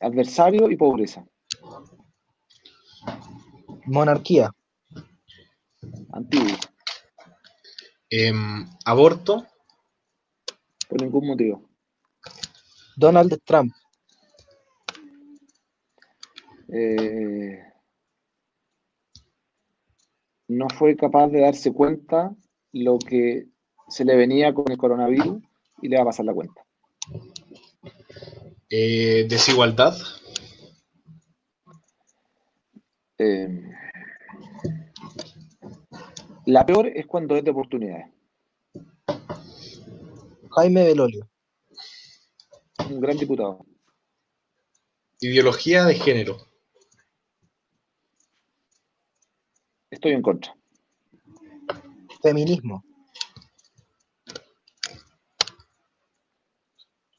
[0.00, 1.26] adversario y pobreza.
[3.86, 4.50] Monarquía.
[6.12, 6.56] Antiguo.
[8.08, 9.44] Em, aborto.
[10.88, 11.75] por ningún motivo.
[12.96, 13.72] Donald Trump.
[16.68, 17.62] Eh,
[20.48, 22.34] no fue capaz de darse cuenta
[22.72, 23.46] lo que
[23.88, 25.42] se le venía con el coronavirus
[25.82, 26.64] y le va a pasar la cuenta.
[28.70, 29.94] Eh, desigualdad.
[33.18, 33.62] Eh,
[36.46, 38.06] la peor es cuando es de oportunidades.
[40.50, 41.28] Jaime Belolio.
[42.90, 43.66] Un gran diputado.
[45.20, 46.36] Ideología de género.
[49.90, 50.54] Estoy en contra.
[52.22, 52.84] Feminismo.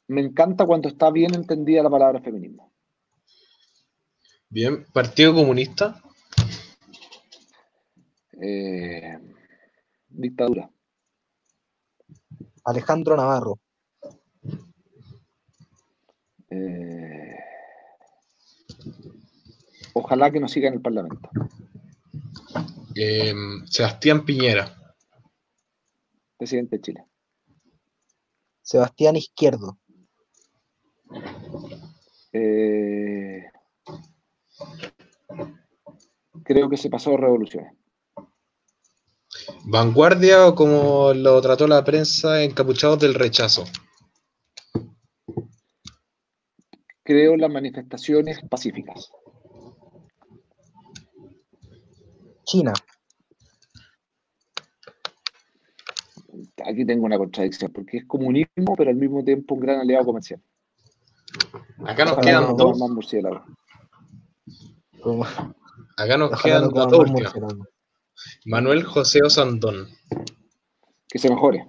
[0.07, 2.71] Me encanta cuando está bien entendida la palabra feminismo.
[4.49, 4.85] Bien.
[4.93, 6.01] Partido Comunista.
[8.41, 9.17] Eh,
[10.07, 10.69] dictadura.
[12.63, 13.59] Alejandro Navarro.
[19.97, 21.29] Ojalá que nos siga en el Parlamento.
[22.95, 23.33] Eh,
[23.65, 24.75] Sebastián Piñera.
[26.37, 27.05] Presidente de Chile.
[28.61, 29.79] Sebastián Izquierdo.
[32.33, 33.43] Eh,
[36.43, 37.73] creo que se pasó de revoluciones.
[39.63, 43.65] Vanguardia o como lo trató la prensa, encapuchados del rechazo.
[47.03, 49.11] Creo las manifestaciones pacíficas.
[52.47, 52.73] China.
[56.65, 60.41] Aquí tengo una contradicción, porque es comunismo, pero al mismo tiempo un gran aliado comercial.
[61.85, 62.79] Acá nos Ojalá quedan no dos.
[62.79, 63.41] más murciélagos.
[65.01, 65.25] Como-
[65.97, 67.65] Acá nos ojalá quedan no dos murciélago.
[68.45, 69.87] Manuel José Osandón.
[71.09, 71.67] Que se mejore.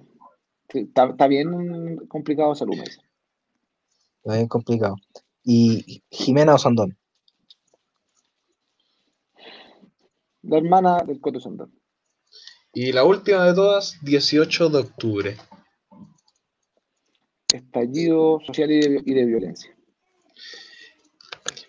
[0.69, 3.01] Está, está bien complicado salud, me dice.
[4.23, 4.95] Está bien complicado.
[5.43, 6.97] Y Jimena Osandón.
[10.43, 11.73] La hermana del Coto Sandón.
[12.73, 15.37] Y la última de todas, 18 de octubre.
[17.51, 19.75] Estallido social y de, y de violencia.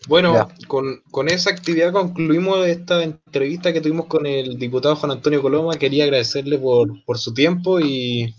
[0.09, 5.41] Bueno, con, con esa actividad concluimos esta entrevista que tuvimos con el diputado Juan Antonio
[5.43, 5.77] Coloma.
[5.77, 8.35] Quería agradecerle por, por su tiempo y,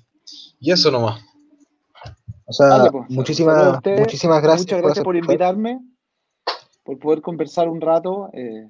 [0.60, 1.22] y eso nomás.
[2.46, 3.10] O sea, Dale, pues.
[3.10, 4.00] Muchísimas, ustedes.
[4.00, 4.66] muchísimas gracias.
[4.68, 5.80] Muchas gracias por invitarme,
[6.84, 8.30] por poder conversar un rato.
[8.34, 8.70] eh,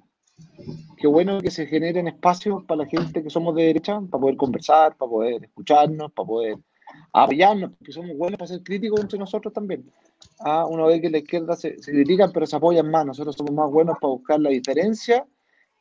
[0.97, 4.37] qué bueno que se generen espacios para la gente que somos de derecha, para poder
[4.37, 6.57] conversar, para poder escucharnos, para poder
[7.13, 9.91] apoyarnos, porque somos buenos para ser críticos entre nosotros también.
[10.39, 11.91] Ah, uno ve que la izquierda se, se
[12.33, 13.05] pero se apoyan más.
[13.05, 15.25] Nosotros somos más buenos para buscar la diferencia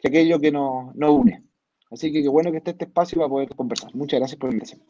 [0.01, 1.45] que aquello que nos, nos une.
[1.91, 3.95] Así que qué bueno que esté este espacio para poder conversar.
[3.95, 4.83] Muchas gracias por la invitación.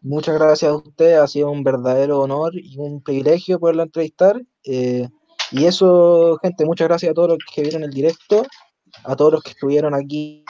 [0.00, 4.40] Muchas gracias a usted, ha sido un verdadero honor y un privilegio poderlo entrevistar.
[4.64, 5.08] eh,
[5.52, 8.42] y eso, gente, muchas gracias a todos los que vieron el directo,
[9.04, 10.44] a todos los que estuvieron aquí.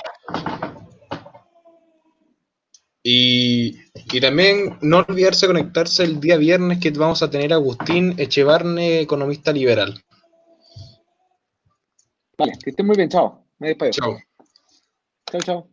[3.05, 3.81] Y,
[4.13, 8.15] y también no olvidarse de conectarse el día viernes que vamos a tener a Agustín
[8.19, 10.03] Echevarne, economista liberal.
[12.39, 13.09] Vale, que estén muy bien.
[13.09, 13.45] Chao.
[13.59, 13.91] Me despido.
[13.93, 14.19] Chao.
[15.31, 15.72] Chao, chao.